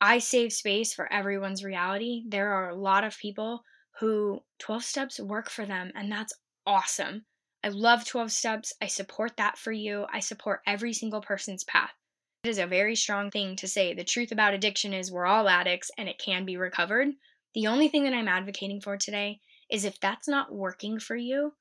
I 0.00 0.18
save 0.18 0.52
space 0.52 0.94
for 0.94 1.12
everyone's 1.12 1.64
reality. 1.64 2.22
There 2.28 2.52
are 2.52 2.70
a 2.70 2.76
lot 2.76 3.04
of 3.04 3.18
people 3.18 3.64
who 3.98 4.44
12 4.60 4.84
steps 4.84 5.20
work 5.20 5.50
for 5.50 5.66
them, 5.66 5.90
and 5.94 6.10
that's 6.10 6.32
awesome. 6.66 7.26
I 7.64 7.68
love 7.68 8.04
12 8.04 8.30
steps. 8.30 8.72
I 8.80 8.86
support 8.86 9.36
that 9.36 9.58
for 9.58 9.72
you. 9.72 10.06
I 10.12 10.20
support 10.20 10.62
every 10.66 10.92
single 10.92 11.20
person's 11.20 11.64
path. 11.64 11.92
It 12.44 12.50
is 12.50 12.58
a 12.58 12.66
very 12.66 12.94
strong 12.94 13.32
thing 13.32 13.56
to 13.56 13.66
say. 13.66 13.92
The 13.94 14.04
truth 14.04 14.30
about 14.30 14.54
addiction 14.54 14.94
is 14.94 15.10
we're 15.10 15.26
all 15.26 15.48
addicts 15.48 15.90
and 15.98 16.08
it 16.08 16.20
can 16.20 16.44
be 16.44 16.56
recovered. 16.56 17.08
The 17.54 17.66
only 17.66 17.88
thing 17.88 18.04
that 18.04 18.14
I'm 18.14 18.28
advocating 18.28 18.80
for 18.80 18.96
today 18.96 19.40
is 19.68 19.84
if 19.84 19.98
that's 19.98 20.28
not 20.28 20.54
working 20.54 21.00
for 21.00 21.16
you, 21.16 21.54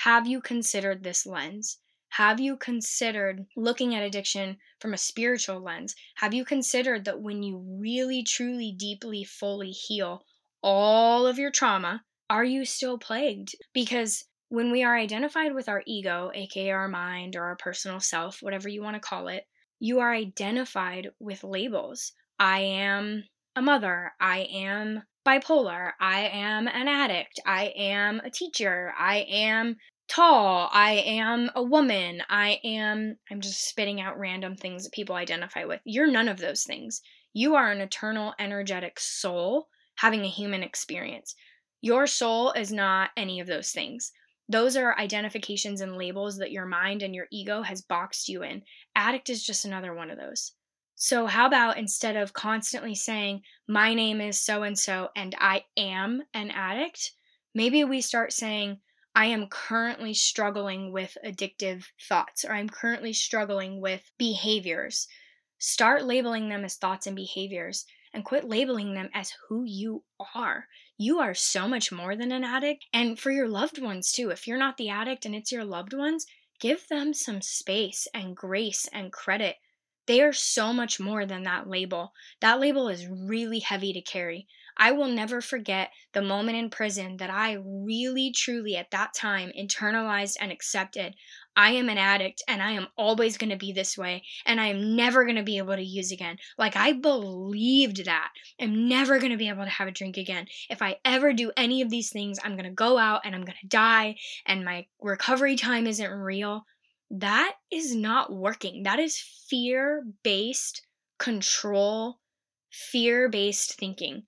have 0.00 0.26
you 0.26 0.40
considered 0.40 1.04
this 1.04 1.24
lens? 1.24 1.78
Have 2.16 2.40
you 2.40 2.56
considered 2.56 3.44
looking 3.56 3.94
at 3.94 4.02
addiction 4.02 4.56
from 4.80 4.94
a 4.94 4.96
spiritual 4.98 5.60
lens? 5.60 5.94
Have 6.14 6.32
you 6.32 6.46
considered 6.46 7.04
that 7.04 7.20
when 7.20 7.42
you 7.42 7.58
really, 7.58 8.22
truly, 8.22 8.72
deeply, 8.72 9.22
fully 9.22 9.70
heal 9.70 10.24
all 10.62 11.26
of 11.26 11.38
your 11.38 11.50
trauma, 11.50 12.02
are 12.30 12.42
you 12.42 12.64
still 12.64 12.96
plagued? 12.96 13.54
Because 13.74 14.24
when 14.48 14.72
we 14.72 14.82
are 14.82 14.96
identified 14.96 15.52
with 15.52 15.68
our 15.68 15.82
ego, 15.86 16.30
aka 16.34 16.70
our 16.70 16.88
mind 16.88 17.36
or 17.36 17.44
our 17.44 17.56
personal 17.56 18.00
self, 18.00 18.38
whatever 18.40 18.66
you 18.66 18.82
want 18.82 18.94
to 18.94 19.08
call 19.08 19.28
it, 19.28 19.44
you 19.78 19.98
are 19.98 20.14
identified 20.14 21.10
with 21.20 21.44
labels. 21.44 22.12
I 22.38 22.60
am 22.60 23.24
a 23.56 23.60
mother. 23.60 24.14
I 24.18 24.48
am 24.50 25.02
bipolar. 25.26 25.92
I 26.00 26.28
am 26.28 26.66
an 26.66 26.88
addict. 26.88 27.40
I 27.44 27.74
am 27.76 28.20
a 28.24 28.30
teacher. 28.30 28.94
I 28.98 29.26
am 29.28 29.76
tall. 30.08 30.68
I 30.72 30.92
am 30.92 31.50
a 31.54 31.62
woman. 31.62 32.22
I 32.28 32.60
am, 32.64 33.16
I'm 33.30 33.40
just 33.40 33.68
spitting 33.68 34.00
out 34.00 34.18
random 34.18 34.56
things 34.56 34.84
that 34.84 34.92
people 34.92 35.16
identify 35.16 35.64
with. 35.64 35.80
You're 35.84 36.10
none 36.10 36.28
of 36.28 36.38
those 36.38 36.64
things. 36.64 37.02
You 37.32 37.54
are 37.54 37.70
an 37.70 37.80
eternal, 37.80 38.34
energetic 38.38 38.98
soul 39.00 39.68
having 39.96 40.24
a 40.24 40.28
human 40.28 40.62
experience. 40.62 41.34
Your 41.80 42.06
soul 42.06 42.52
is 42.52 42.72
not 42.72 43.10
any 43.16 43.40
of 43.40 43.46
those 43.46 43.70
things. 43.70 44.12
Those 44.48 44.76
are 44.76 44.98
identifications 44.98 45.80
and 45.80 45.96
labels 45.96 46.38
that 46.38 46.52
your 46.52 46.66
mind 46.66 47.02
and 47.02 47.14
your 47.14 47.26
ego 47.32 47.62
has 47.62 47.82
boxed 47.82 48.28
you 48.28 48.42
in. 48.42 48.62
Addict 48.94 49.28
is 49.28 49.44
just 49.44 49.64
another 49.64 49.92
one 49.92 50.10
of 50.10 50.18
those. 50.18 50.52
So, 50.94 51.26
how 51.26 51.46
about 51.46 51.78
instead 51.78 52.16
of 52.16 52.32
constantly 52.32 52.94
saying, 52.94 53.42
My 53.68 53.92
name 53.92 54.20
is 54.20 54.40
so 54.40 54.62
and 54.62 54.78
so 54.78 55.10
and 55.14 55.34
I 55.38 55.64
am 55.76 56.22
an 56.32 56.50
addict, 56.50 57.12
maybe 57.54 57.84
we 57.84 58.00
start 58.00 58.32
saying, 58.32 58.80
I 59.16 59.24
am 59.26 59.48
currently 59.48 60.12
struggling 60.12 60.92
with 60.92 61.16
addictive 61.24 61.86
thoughts 61.98 62.44
or 62.44 62.52
I'm 62.52 62.68
currently 62.68 63.14
struggling 63.14 63.80
with 63.80 64.12
behaviors. 64.18 65.08
Start 65.56 66.04
labeling 66.04 66.50
them 66.50 66.66
as 66.66 66.76
thoughts 66.76 67.06
and 67.06 67.16
behaviors 67.16 67.86
and 68.12 68.26
quit 68.26 68.44
labeling 68.44 68.92
them 68.92 69.08
as 69.14 69.32
who 69.48 69.64
you 69.64 70.04
are. 70.34 70.68
You 70.98 71.18
are 71.18 71.32
so 71.32 71.66
much 71.66 71.90
more 71.90 72.14
than 72.14 72.30
an 72.30 72.44
addict. 72.44 72.84
And 72.92 73.18
for 73.18 73.30
your 73.30 73.48
loved 73.48 73.80
ones, 73.80 74.12
too, 74.12 74.28
if 74.28 74.46
you're 74.46 74.58
not 74.58 74.76
the 74.76 74.90
addict 74.90 75.24
and 75.24 75.34
it's 75.34 75.50
your 75.50 75.64
loved 75.64 75.94
ones, 75.94 76.26
give 76.60 76.86
them 76.88 77.14
some 77.14 77.40
space 77.40 78.06
and 78.12 78.36
grace 78.36 78.86
and 78.92 79.10
credit. 79.10 79.56
They 80.04 80.20
are 80.20 80.34
so 80.34 80.74
much 80.74 81.00
more 81.00 81.24
than 81.24 81.42
that 81.44 81.66
label. 81.66 82.12
That 82.40 82.60
label 82.60 82.90
is 82.90 83.08
really 83.08 83.60
heavy 83.60 83.94
to 83.94 84.02
carry. 84.02 84.46
I 84.76 84.92
will 84.92 85.08
never 85.08 85.40
forget 85.40 85.90
the 86.12 86.22
moment 86.22 86.58
in 86.58 86.70
prison 86.70 87.16
that 87.18 87.30
I 87.30 87.58
really, 87.64 88.32
truly, 88.32 88.76
at 88.76 88.90
that 88.90 89.14
time, 89.14 89.50
internalized 89.58 90.36
and 90.40 90.52
accepted 90.52 91.14
I 91.56 91.70
am 91.70 91.88
an 91.88 91.96
addict 91.96 92.42
and 92.46 92.62
I 92.62 92.72
am 92.72 92.88
always 92.98 93.38
going 93.38 93.48
to 93.50 93.56
be 93.56 93.72
this 93.72 93.96
way 93.96 94.22
and 94.44 94.60
I 94.60 94.66
am 94.66 94.94
never 94.94 95.24
going 95.24 95.36
to 95.36 95.42
be 95.42 95.56
able 95.56 95.74
to 95.74 95.82
use 95.82 96.12
again. 96.12 96.36
Like, 96.58 96.76
I 96.76 96.92
believed 96.92 98.04
that. 98.04 98.28
I'm 98.60 98.88
never 98.88 99.18
going 99.18 99.32
to 99.32 99.38
be 99.38 99.48
able 99.48 99.64
to 99.64 99.70
have 99.70 99.88
a 99.88 99.92
drink 99.92 100.18
again. 100.18 100.48
If 100.68 100.82
I 100.82 100.98
ever 101.04 101.32
do 101.32 101.50
any 101.56 101.80
of 101.80 101.88
these 101.88 102.10
things, 102.10 102.38
I'm 102.44 102.52
going 102.52 102.64
to 102.64 102.70
go 102.70 102.98
out 102.98 103.22
and 103.24 103.34
I'm 103.34 103.44
going 103.44 103.56
to 103.62 103.68
die 103.68 104.16
and 104.44 104.66
my 104.66 104.86
recovery 105.00 105.56
time 105.56 105.86
isn't 105.86 106.10
real. 106.10 106.66
That 107.10 107.54
is 107.70 107.94
not 107.94 108.32
working. 108.32 108.82
That 108.82 108.98
is 108.98 109.18
fear 109.48 110.04
based 110.22 110.82
control, 111.18 112.18
fear 112.70 113.30
based 113.30 113.78
thinking. 113.78 114.24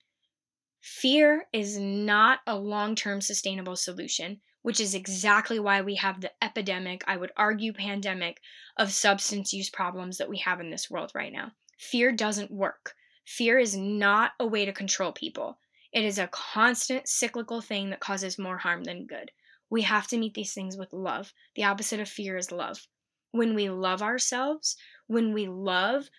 Fear 0.81 1.47
is 1.53 1.77
not 1.77 2.39
a 2.47 2.57
long 2.57 2.95
term 2.95 3.21
sustainable 3.21 3.75
solution 3.75 4.41
which 4.61 4.79
is 4.79 4.93
exactly 4.93 5.57
why 5.57 5.81
we 5.81 5.95
have 5.95 6.19
the 6.19 6.31
epidemic, 6.43 7.03
I 7.07 7.15
would 7.15 7.31
argue 7.37 7.71
pandemic, 7.71 8.41
of 8.75 8.91
substance 8.91 9.53
use 9.53 9.69
problems 9.69 10.17
that 10.17 10.29
we 10.29 10.37
have 10.39 10.59
in 10.59 10.69
this 10.69 10.89
world 10.89 11.11
right 11.15 11.31
now. 11.31 11.53
Fear 11.77 12.11
doesn't 12.13 12.51
work. 12.51 12.93
Fear 13.25 13.59
is 13.59 13.77
not 13.77 14.33
a 14.39 14.45
way 14.45 14.65
to 14.65 14.73
control 14.73 15.13
people. 15.13 15.59
It 15.93 16.03
is 16.03 16.19
a 16.19 16.27
constant 16.27 17.07
cyclical 17.07 17.61
thing 17.61 17.89
that 17.89 18.01
causes 18.01 18.37
more 18.37 18.57
harm 18.57 18.83
than 18.83 19.07
good. 19.07 19.31
We 19.69 19.83
have 19.83 20.07
to 20.07 20.17
meet 20.17 20.33
these 20.33 20.53
things 20.53 20.75
with 20.75 20.91
love. 20.91 21.33
The 21.55 21.63
opposite 21.63 21.99
of 21.99 22.09
fear 22.09 22.35
is 22.35 22.51
love. 22.51 22.85
When 23.31 23.55
we 23.55 23.69
love 23.69 24.01
ourselves, 24.01 24.75
when 25.07 25.33
we 25.33 25.47
love 25.47 26.09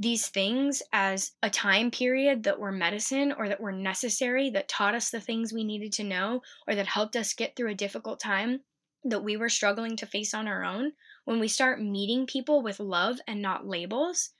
these 0.00 0.28
things 0.28 0.82
as 0.94 1.32
a 1.42 1.50
time 1.50 1.90
period 1.90 2.44
that 2.44 2.58
were 2.58 2.72
medicine 2.72 3.34
or 3.36 3.50
that 3.50 3.60
were 3.60 3.70
necessary, 3.70 4.48
that 4.48 4.66
taught 4.66 4.94
us 4.94 5.10
the 5.10 5.20
things 5.20 5.52
we 5.52 5.62
needed 5.62 5.92
to 5.92 6.04
know, 6.04 6.40
or 6.66 6.74
that 6.74 6.86
helped 6.86 7.16
us 7.16 7.34
get 7.34 7.54
through 7.54 7.70
a 7.70 7.74
difficult 7.74 8.18
time 8.18 8.60
that 9.04 9.22
we 9.22 9.36
were 9.36 9.50
struggling 9.50 9.96
to 9.98 10.06
face 10.06 10.32
on 10.32 10.48
our 10.48 10.64
own, 10.64 10.92
when 11.26 11.38
we 11.38 11.48
start 11.48 11.82
meeting 11.82 12.26
people 12.26 12.62
with 12.62 12.80
love 12.80 13.18
and 13.26 13.42
not 13.42 13.66
labels, 13.66 14.30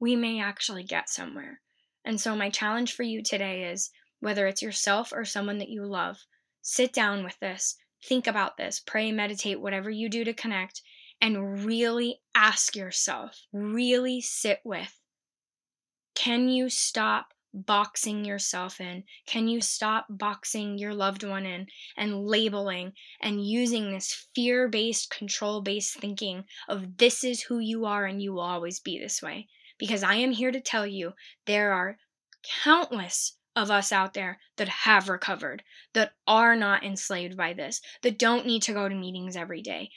we 0.00 0.16
may 0.16 0.40
actually 0.40 0.84
get 0.84 1.10
somewhere. 1.10 1.60
And 2.02 2.18
so, 2.18 2.34
my 2.34 2.48
challenge 2.48 2.94
for 2.94 3.02
you 3.02 3.22
today 3.22 3.64
is 3.64 3.90
whether 4.20 4.46
it's 4.46 4.62
yourself 4.62 5.12
or 5.12 5.26
someone 5.26 5.58
that 5.58 5.68
you 5.68 5.84
love, 5.84 6.16
sit 6.62 6.94
down 6.94 7.24
with 7.24 7.38
this, 7.40 7.76
think 8.02 8.26
about 8.26 8.56
this, 8.56 8.80
pray, 8.80 9.12
meditate, 9.12 9.60
whatever 9.60 9.90
you 9.90 10.08
do 10.08 10.24
to 10.24 10.32
connect, 10.32 10.80
and 11.20 11.66
really 11.66 12.20
ask 12.34 12.74
yourself, 12.74 13.38
really 13.52 14.22
sit 14.22 14.60
with 14.64 14.99
can 16.20 16.50
you 16.50 16.68
stop 16.68 17.32
boxing 17.54 18.26
yourself 18.26 18.78
in? 18.78 19.04
Can 19.24 19.48
you 19.48 19.62
stop 19.62 20.04
boxing 20.10 20.76
your 20.76 20.92
loved 20.92 21.24
one 21.24 21.46
in 21.46 21.66
and 21.96 22.26
labeling 22.26 22.92
and 23.22 23.42
using 23.42 23.90
this 23.90 24.26
fear 24.34 24.68
based, 24.68 25.08
control 25.08 25.62
based 25.62 25.94
thinking 25.94 26.44
of 26.68 26.98
this 26.98 27.24
is 27.24 27.40
who 27.40 27.58
you 27.58 27.86
are 27.86 28.04
and 28.04 28.22
you 28.22 28.34
will 28.34 28.42
always 28.42 28.80
be 28.80 28.98
this 28.98 29.22
way? 29.22 29.48
Because 29.78 30.02
I 30.02 30.16
am 30.16 30.32
here 30.32 30.52
to 30.52 30.60
tell 30.60 30.86
you 30.86 31.14
there 31.46 31.72
are 31.72 31.96
countless 32.64 33.38
of 33.56 33.70
us 33.70 33.90
out 33.90 34.12
there 34.12 34.40
that 34.58 34.68
have 34.68 35.08
recovered, 35.08 35.62
that 35.94 36.12
are 36.26 36.54
not 36.54 36.84
enslaved 36.84 37.34
by 37.34 37.54
this, 37.54 37.80
that 38.02 38.18
don't 38.18 38.44
need 38.44 38.60
to 38.64 38.74
go 38.74 38.90
to 38.90 38.94
meetings 38.94 39.36
every 39.36 39.62
day. 39.62 39.88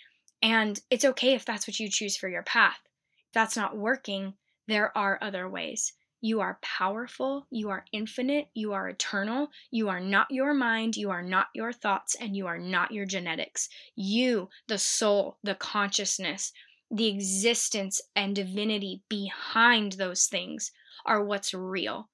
And 0.42 0.80
it's 0.90 1.04
okay 1.04 1.34
if 1.34 1.44
that's 1.44 1.68
what 1.68 1.82
you 1.82 1.90
choose 1.90 2.16
for 2.16 2.30
your 2.30 2.44
path. 2.44 2.80
If 3.28 3.34
that's 3.34 3.58
not 3.58 3.76
working, 3.76 4.36
there 4.70 4.98
are 4.98 5.20
other 5.22 5.50
ways 5.50 5.92
You 6.26 6.40
are 6.40 6.58
powerful, 6.62 7.48
you 7.50 7.70
are 7.70 7.84
infinite, 7.92 8.48
you 8.54 8.72
are 8.72 8.88
eternal, 8.88 9.50
you 9.72 9.90
are 9.90 10.00
not 10.00 10.32
your 10.32 10.54
mind, 10.54 10.96
you 10.96 11.10
are 11.10 11.22
not 11.22 11.48
your 11.54 11.74
thoughts, 11.74 12.16
and 12.16 12.34
you 12.34 12.48
are 12.48 12.58
not 12.58 12.94
your 12.94 13.06
genetics. 13.06 13.68
You, 13.98 14.48
the 14.70 14.78
soul, 14.78 15.38
the 15.44 15.56
consciousness, 15.56 16.54
the 16.90 17.08
existence 17.08 18.00
and 18.16 18.34
divinity 18.34 19.02
behind 19.10 19.92
those 19.92 20.28
things 20.28 20.72
are 21.06 21.26
what's 21.26 21.54
real. 21.54 22.10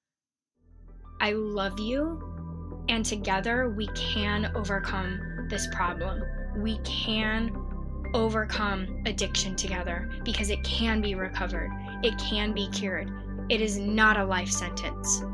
I 1.20 1.30
love 1.30 1.78
you, 1.78 2.84
and 2.88 3.04
together 3.04 3.70
we 3.70 3.86
can 3.94 4.50
overcome 4.56 5.46
this 5.48 5.68
problem. 5.72 6.24
We 6.56 6.78
can 6.78 7.54
overcome 8.12 9.04
addiction 9.06 9.54
together 9.54 10.10
because 10.24 10.50
it 10.50 10.64
can 10.64 11.00
be 11.00 11.14
recovered, 11.14 11.70
it 12.02 12.18
can 12.18 12.52
be 12.52 12.68
cured. 12.70 13.08
It 13.50 13.60
is 13.60 13.78
not 13.78 14.16
a 14.16 14.24
life 14.24 14.48
sentence. 14.48 15.24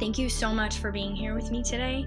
Thank 0.00 0.18
you 0.18 0.28
so 0.28 0.52
much 0.52 0.78
for 0.78 0.90
being 0.90 1.14
here 1.14 1.36
with 1.36 1.52
me 1.52 1.62
today. 1.62 2.04